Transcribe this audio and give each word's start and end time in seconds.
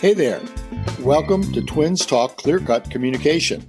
Hey 0.00 0.14
there. 0.14 0.40
Welcome 1.00 1.52
to 1.52 1.60
Twins 1.60 2.06
Talk 2.06 2.38
Clear 2.38 2.58
Cut 2.58 2.90
Communication. 2.90 3.66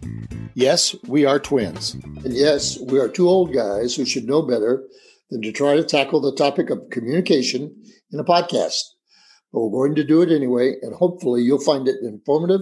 Yes, 0.54 0.96
we 1.08 1.26
are 1.26 1.40
twins. 1.40 1.94
And 1.94 2.34
yes, 2.34 2.80
we 2.88 3.00
are 3.00 3.10
two 3.10 3.28
old 3.28 3.54
guys 3.54 3.96
who 3.96 4.06
should 4.06 4.26
know 4.26 4.42
better 4.42 4.88
than 5.30 5.42
to 5.42 5.52
try 5.52 5.76
to 5.76 5.84
tackle 5.84 6.22
the 6.22 6.34
topic 6.34 6.70
of 6.70 6.90
communication 6.90 7.76
in 8.14 8.20
a 8.20 8.24
podcast. 8.24 8.82
But 9.52 9.60
we're 9.60 9.88
going 9.88 9.96
to 9.96 10.06
do 10.06 10.22
it 10.22 10.32
anyway, 10.32 10.76
and 10.82 10.96
hopefully 10.96 11.42
you'll 11.42 11.60
find 11.60 11.88
it 11.88 11.98
informative 12.02 12.62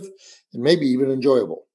and 0.52 0.64
maybe 0.64 0.88
even 0.88 1.12
enjoyable. 1.12 1.68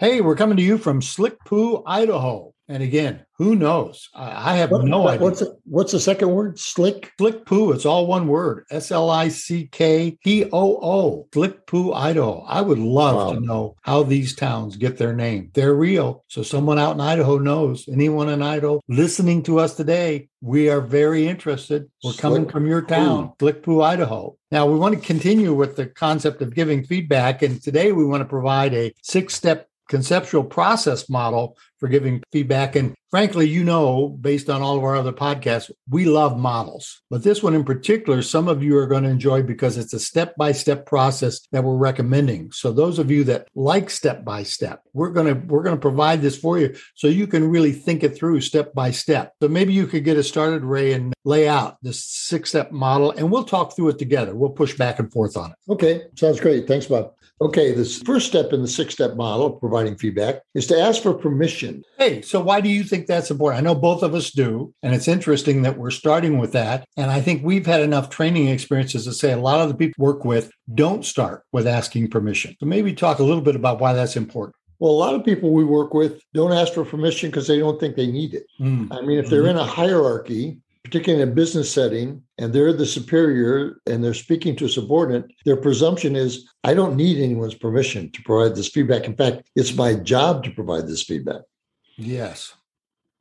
Hey, 0.00 0.22
we're 0.22 0.34
coming 0.34 0.56
to 0.56 0.62
you 0.62 0.78
from 0.78 1.02
Slickpoo, 1.02 1.82
Idaho. 1.84 2.54
And 2.68 2.82
again, 2.82 3.26
who 3.36 3.54
knows? 3.54 4.08
I 4.14 4.56
have 4.56 4.70
what, 4.70 4.86
no 4.86 5.06
idea. 5.06 5.20
What's 5.20 5.40
the, 5.40 5.58
what's 5.64 5.92
the 5.92 6.00
second 6.00 6.30
word? 6.30 6.58
Slick? 6.58 7.12
Slickpoo. 7.20 7.74
It's 7.74 7.84
all 7.84 8.06
one 8.06 8.26
word. 8.26 8.64
S 8.70 8.90
L 8.90 9.10
I 9.10 9.28
C 9.28 9.68
K 9.70 10.16
P 10.24 10.46
O 10.52 10.78
O. 10.80 11.28
Slickpoo, 11.32 11.94
Idaho. 11.94 12.42
I 12.48 12.62
would 12.62 12.78
love 12.78 13.16
wow. 13.16 13.32
to 13.34 13.40
know 13.40 13.76
how 13.82 14.02
these 14.02 14.34
towns 14.34 14.78
get 14.78 14.96
their 14.96 15.12
name. 15.12 15.50
They're 15.52 15.74
real. 15.74 16.24
So 16.28 16.42
someone 16.42 16.78
out 16.78 16.94
in 16.94 17.00
Idaho 17.02 17.36
knows. 17.36 17.86
Anyone 17.86 18.30
in 18.30 18.40
Idaho 18.40 18.80
listening 18.88 19.42
to 19.42 19.58
us 19.58 19.74
today, 19.74 20.28
we 20.40 20.70
are 20.70 20.80
very 20.80 21.28
interested. 21.28 21.90
We're 22.02 22.12
Slick 22.12 22.22
coming 22.22 22.48
from 22.48 22.66
your 22.66 22.80
town, 22.80 23.32
Slickpoo, 23.38 23.84
Idaho. 23.84 24.38
Now, 24.50 24.66
we 24.66 24.78
want 24.78 24.94
to 24.94 25.06
continue 25.06 25.52
with 25.52 25.76
the 25.76 25.86
concept 25.86 26.42
of 26.42 26.54
giving 26.54 26.84
feedback. 26.84 27.42
And 27.42 27.62
today 27.62 27.92
we 27.92 28.04
want 28.04 28.22
to 28.22 28.28
provide 28.28 28.74
a 28.74 28.92
six 29.02 29.34
step 29.34 29.69
conceptual 29.90 30.44
process 30.44 31.10
model 31.10 31.58
for 31.78 31.88
giving 31.88 32.22
feedback. 32.30 32.76
And 32.76 32.94
frankly, 33.10 33.48
you 33.48 33.64
know, 33.64 34.08
based 34.08 34.48
on 34.48 34.62
all 34.62 34.78
of 34.78 34.84
our 34.84 34.94
other 34.94 35.12
podcasts, 35.12 35.70
we 35.88 36.04
love 36.04 36.38
models. 36.38 37.02
But 37.10 37.24
this 37.24 37.42
one 37.42 37.54
in 37.54 37.64
particular, 37.64 38.22
some 38.22 38.46
of 38.46 38.62
you 38.62 38.76
are 38.76 38.86
going 38.86 39.02
to 39.02 39.10
enjoy 39.10 39.42
because 39.42 39.76
it's 39.76 39.92
a 39.92 39.98
step 39.98 40.36
by 40.36 40.52
step 40.52 40.86
process 40.86 41.40
that 41.50 41.64
we're 41.64 41.76
recommending. 41.76 42.52
So 42.52 42.70
those 42.70 42.98
of 42.98 43.10
you 43.10 43.24
that 43.24 43.48
like 43.54 43.90
step 43.90 44.24
by 44.24 44.44
step, 44.44 44.82
we're 44.92 45.10
going 45.10 45.26
to 45.26 45.46
we're 45.46 45.64
going 45.64 45.76
to 45.76 45.80
provide 45.80 46.22
this 46.22 46.38
for 46.38 46.58
you 46.58 46.76
so 46.94 47.08
you 47.08 47.26
can 47.26 47.50
really 47.50 47.72
think 47.72 48.04
it 48.04 48.16
through 48.16 48.42
step 48.42 48.72
by 48.72 48.92
step. 48.92 49.34
So 49.42 49.48
maybe 49.48 49.72
you 49.72 49.86
could 49.86 50.04
get 50.04 50.18
us 50.18 50.28
started, 50.28 50.62
Ray, 50.62 50.92
and 50.92 51.12
lay 51.24 51.48
out 51.48 51.78
this 51.82 52.04
six 52.04 52.50
step 52.50 52.70
model, 52.70 53.10
and 53.10 53.30
we'll 53.30 53.44
talk 53.44 53.74
through 53.74 53.88
it 53.88 53.98
together. 53.98 54.36
We'll 54.36 54.50
push 54.50 54.76
back 54.76 55.00
and 55.00 55.10
forth 55.10 55.36
on 55.36 55.50
it. 55.50 55.56
Okay, 55.72 56.02
sounds 56.16 56.38
great. 56.38 56.68
Thanks, 56.68 56.86
Bob. 56.86 57.12
Okay, 57.42 57.72
the 57.72 57.86
first 58.04 58.26
step 58.26 58.52
in 58.52 58.60
the 58.60 58.68
six 58.68 58.92
step 58.92 59.16
model 59.16 59.46
of 59.46 59.60
providing 59.60 59.96
feedback 59.96 60.42
is 60.54 60.66
to 60.66 60.78
ask 60.78 61.02
for 61.02 61.14
permission. 61.14 61.82
Hey, 61.96 62.20
so 62.20 62.38
why 62.38 62.60
do 62.60 62.68
you 62.68 62.84
think 62.84 63.06
that's 63.06 63.30
important? 63.30 63.60
I 63.60 63.64
know 63.64 63.74
both 63.74 64.02
of 64.02 64.14
us 64.14 64.30
do. 64.30 64.74
And 64.82 64.94
it's 64.94 65.08
interesting 65.08 65.62
that 65.62 65.78
we're 65.78 65.90
starting 65.90 66.38
with 66.38 66.52
that. 66.52 66.86
And 66.98 67.10
I 67.10 67.22
think 67.22 67.42
we've 67.42 67.64
had 67.64 67.80
enough 67.80 68.10
training 68.10 68.48
experiences 68.48 69.04
to 69.04 69.14
say 69.14 69.32
a 69.32 69.38
lot 69.38 69.60
of 69.60 69.68
the 69.68 69.74
people 69.74 70.04
work 70.04 70.24
with 70.24 70.52
don't 70.74 71.04
start 71.04 71.44
with 71.50 71.66
asking 71.66 72.10
permission. 72.10 72.56
So 72.60 72.66
maybe 72.66 72.92
talk 72.92 73.20
a 73.20 73.24
little 73.24 73.42
bit 73.42 73.56
about 73.56 73.80
why 73.80 73.94
that's 73.94 74.16
important. 74.16 74.56
Well, 74.78 74.92
a 74.92 74.92
lot 74.92 75.14
of 75.14 75.24
people 75.24 75.52
we 75.52 75.64
work 75.64 75.94
with 75.94 76.22
don't 76.34 76.52
ask 76.52 76.74
for 76.74 76.84
permission 76.84 77.30
because 77.30 77.46
they 77.46 77.58
don't 77.58 77.80
think 77.80 77.96
they 77.96 78.06
need 78.06 78.34
it. 78.34 78.46
Mm. 78.60 78.88
I 78.90 79.00
mean, 79.00 79.18
if 79.18 79.30
they're 79.30 79.42
mm-hmm. 79.42 79.50
in 79.50 79.56
a 79.56 79.66
hierarchy, 79.66 80.58
particularly 80.84 81.22
in 81.22 81.28
a 81.28 81.32
business 81.32 81.72
setting, 81.72 82.22
and 82.38 82.52
they're 82.52 82.72
the 82.72 82.86
superior 82.86 83.80
and 83.86 84.02
they're 84.02 84.14
speaking 84.14 84.56
to 84.56 84.64
a 84.64 84.68
subordinate, 84.68 85.30
their 85.44 85.56
presumption 85.56 86.16
is, 86.16 86.48
I 86.64 86.74
don't 86.74 86.96
need 86.96 87.18
anyone's 87.18 87.54
permission 87.54 88.10
to 88.12 88.22
provide 88.22 88.56
this 88.56 88.68
feedback. 88.68 89.04
In 89.04 89.16
fact, 89.16 89.42
it's 89.54 89.74
my 89.74 89.94
job 89.94 90.44
to 90.44 90.50
provide 90.50 90.86
this 90.86 91.02
feedback. 91.02 91.42
Yes. 91.96 92.54